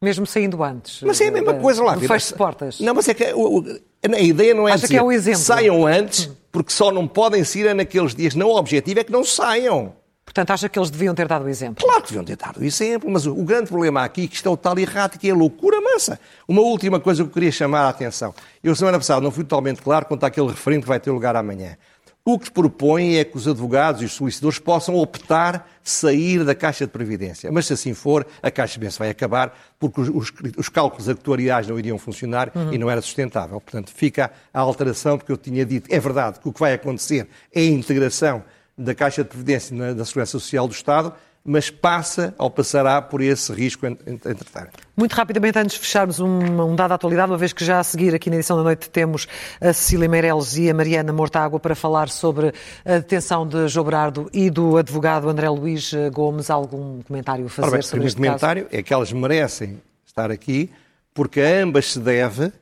Mesmo 0.00 0.26
saindo 0.26 0.62
antes. 0.64 1.00
Mas 1.02 1.20
é 1.20 1.28
a 1.28 1.30
mesma 1.30 1.54
coisa 1.54 1.82
lá. 1.82 1.96
Fecho 1.96 2.28
de 2.28 2.34
portas. 2.34 2.80
Não, 2.80 2.92
mas 2.94 3.08
é 3.08 3.14
que 3.14 3.24
a 3.24 4.20
ideia 4.20 4.52
não 4.52 4.68
é 4.68 4.72
Acha 4.72 4.82
dizer, 4.82 4.94
que 4.94 4.96
é 4.98 5.02
um 5.02 5.12
exemplo. 5.12 5.40
saiam 5.40 5.86
antes, 5.86 6.28
porque 6.50 6.72
só 6.72 6.90
não 6.90 7.06
podem 7.06 7.44
sair 7.44 7.72
naqueles 7.72 8.14
dias. 8.14 8.34
Não, 8.34 8.48
o 8.48 8.56
objetivo 8.56 8.98
é 8.98 9.04
que 9.04 9.12
não 9.12 9.22
saiam. 9.24 9.94
Portanto, 10.24 10.50
acha 10.50 10.68
que 10.68 10.78
eles 10.78 10.90
deviam 10.90 11.14
ter 11.14 11.26
dado 11.26 11.44
o 11.44 11.48
exemplo? 11.48 11.84
Claro 11.84 12.02
que 12.02 12.08
deviam 12.08 12.24
ter 12.24 12.36
dado 12.36 12.60
o 12.60 12.64
exemplo, 12.64 13.10
mas 13.10 13.26
o, 13.26 13.32
o 13.32 13.44
grande 13.44 13.68
problema 13.68 14.04
aqui 14.04 14.28
que 14.28 14.36
isto 14.36 14.48
é 14.48 14.52
o 14.52 14.56
tal 14.56 14.78
errático, 14.78 15.26
é 15.26 15.30
a 15.30 15.34
loucura 15.34 15.80
mansa. 15.80 16.18
Uma 16.46 16.62
última 16.62 17.00
coisa 17.00 17.22
que 17.22 17.28
eu 17.28 17.32
queria 17.32 17.52
chamar 17.52 17.82
a 17.82 17.88
atenção. 17.88 18.34
Eu, 18.62 18.74
semana 18.74 18.98
passada, 18.98 19.20
não 19.20 19.30
fui 19.30 19.44
totalmente 19.44 19.82
claro 19.82 20.06
quanto 20.06 20.24
àquele 20.24 20.48
referendo 20.48 20.82
que 20.82 20.88
vai 20.88 21.00
ter 21.00 21.10
lugar 21.10 21.36
amanhã. 21.36 21.76
O 22.24 22.38
que 22.38 22.52
propõe 22.52 23.16
é 23.16 23.24
que 23.24 23.36
os 23.36 23.48
advogados 23.48 24.00
e 24.00 24.04
os 24.04 24.12
solicitadores 24.12 24.60
possam 24.60 24.94
optar 24.94 25.68
sair 25.82 26.44
da 26.44 26.54
Caixa 26.54 26.86
de 26.86 26.92
Previdência. 26.92 27.50
Mas 27.50 27.66
se 27.66 27.72
assim 27.72 27.94
for, 27.94 28.24
a 28.40 28.48
Caixa 28.48 28.74
de 28.74 28.78
Previdência 28.78 28.98
vai 29.00 29.10
acabar 29.10 29.52
porque 29.76 30.00
os, 30.00 30.08
os, 30.08 30.32
os 30.56 30.68
cálculos 30.68 31.08
actuariais 31.08 31.66
não 31.66 31.76
iriam 31.76 31.98
funcionar 31.98 32.52
uhum. 32.54 32.72
e 32.72 32.78
não 32.78 32.88
era 32.88 33.02
sustentável. 33.02 33.60
Portanto, 33.60 33.90
fica 33.92 34.30
a 34.54 34.60
alteração, 34.60 35.18
porque 35.18 35.32
eu 35.32 35.36
tinha 35.36 35.66
dito, 35.66 35.92
é 35.92 35.98
verdade 35.98 36.38
que 36.38 36.48
o 36.48 36.52
que 36.52 36.60
vai 36.60 36.74
acontecer 36.74 37.26
é 37.52 37.60
a 37.60 37.64
integração 37.64 38.44
da 38.82 38.94
Caixa 38.94 39.22
de 39.22 39.28
Previdência 39.28 39.76
na, 39.76 39.92
da 39.92 40.04
Segurança 40.04 40.32
Social 40.32 40.66
do 40.66 40.74
Estado, 40.74 41.12
mas 41.44 41.70
passa 41.70 42.34
ou 42.38 42.48
passará 42.48 43.02
por 43.02 43.20
esse 43.20 43.52
risco 43.52 43.84
entretanto. 43.86 44.78
Muito 44.96 45.12
rapidamente, 45.12 45.58
antes 45.58 45.74
de 45.74 45.80
fecharmos 45.80 46.20
um, 46.20 46.62
um 46.62 46.76
dado 46.76 46.92
à 46.92 46.94
atualidade, 46.94 47.32
uma 47.32 47.38
vez 47.38 47.52
que 47.52 47.64
já 47.64 47.80
a 47.80 47.84
seguir 47.84 48.14
aqui 48.14 48.30
na 48.30 48.36
edição 48.36 48.56
da 48.56 48.62
noite 48.62 48.88
temos 48.88 49.26
a 49.60 49.72
Cecília 49.72 50.08
Meireles 50.08 50.56
e 50.56 50.70
a 50.70 50.74
Mariana 50.74 51.12
Mortágua 51.12 51.58
para 51.58 51.74
falar 51.74 52.08
sobre 52.08 52.52
a 52.84 52.92
detenção 52.94 53.46
de 53.46 53.66
João 53.66 53.86
Berardo 53.86 54.30
e 54.32 54.50
do 54.50 54.76
advogado 54.76 55.28
André 55.28 55.48
Luís 55.48 55.92
Gomes. 56.12 56.48
Algum 56.48 57.02
comentário 57.02 57.46
a 57.46 57.48
fazer 57.48 57.70
bem, 57.72 57.82
sobre 57.82 58.06
este 58.06 58.16
comentário 58.16 58.64
caso? 58.64 58.76
é 58.76 58.82
que 58.82 58.94
elas 58.94 59.12
merecem 59.12 59.82
estar 60.06 60.30
aqui 60.30 60.70
porque 61.12 61.40
a 61.40 61.62
ambas 61.62 61.92
se 61.92 61.98
deve 61.98 62.52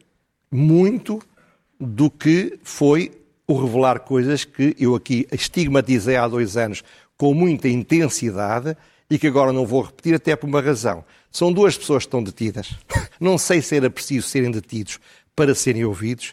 muito 0.50 1.20
do 1.78 2.10
que 2.10 2.58
foi 2.62 3.19
o 3.52 3.60
revelar 3.60 3.98
coisas 4.00 4.44
que 4.44 4.76
eu 4.78 4.94
aqui 4.94 5.26
estigmatizei 5.32 6.16
há 6.16 6.28
dois 6.28 6.56
anos 6.56 6.84
com 7.16 7.34
muita 7.34 7.68
intensidade 7.68 8.76
e 9.10 9.18
que 9.18 9.26
agora 9.26 9.52
não 9.52 9.66
vou 9.66 9.82
repetir 9.82 10.14
até 10.14 10.36
por 10.36 10.46
uma 10.46 10.60
razão. 10.60 11.04
São 11.32 11.52
duas 11.52 11.76
pessoas 11.76 12.04
que 12.04 12.06
estão 12.06 12.22
detidas. 12.22 12.70
Não 13.18 13.36
sei 13.36 13.60
se 13.60 13.76
era 13.76 13.90
preciso 13.90 14.28
serem 14.28 14.52
detidos 14.52 15.00
para 15.34 15.52
serem 15.52 15.84
ouvidos. 15.84 16.32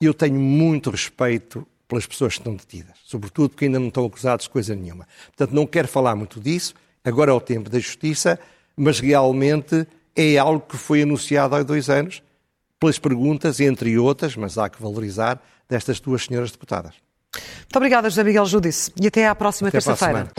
Eu 0.00 0.14
tenho 0.14 0.40
muito 0.40 0.90
respeito 0.90 1.66
pelas 1.86 2.06
pessoas 2.06 2.32
que 2.32 2.40
estão 2.40 2.56
detidas, 2.56 2.96
sobretudo 3.04 3.50
porque 3.50 3.66
ainda 3.66 3.78
não 3.78 3.88
estão 3.88 4.06
acusados 4.06 4.44
de 4.44 4.50
coisa 4.50 4.74
nenhuma. 4.74 5.06
Portanto, 5.36 5.54
não 5.54 5.66
quero 5.66 5.86
falar 5.86 6.16
muito 6.16 6.40
disso. 6.40 6.74
Agora 7.04 7.30
é 7.30 7.34
o 7.34 7.40
tempo 7.42 7.68
da 7.68 7.78
justiça, 7.78 8.40
mas 8.74 9.00
realmente 9.00 9.86
é 10.16 10.38
algo 10.38 10.64
que 10.66 10.78
foi 10.78 11.02
anunciado 11.02 11.54
há 11.56 11.62
dois 11.62 11.90
anos 11.90 12.22
pelas 12.84 12.98
perguntas, 12.98 13.60
entre 13.60 13.96
outras, 13.98 14.36
mas 14.36 14.58
há 14.58 14.68
que 14.68 14.80
valorizar, 14.80 15.40
destas 15.68 16.00
duas 16.00 16.24
senhoras 16.24 16.50
deputadas. 16.50 16.94
Muito 17.34 17.76
obrigada, 17.76 18.10
José 18.10 18.22
Miguel 18.22 18.44
Judice, 18.44 18.92
e 19.00 19.06
até 19.06 19.26
à 19.26 19.34
próxima 19.34 19.70
terça-feira. 19.70 20.30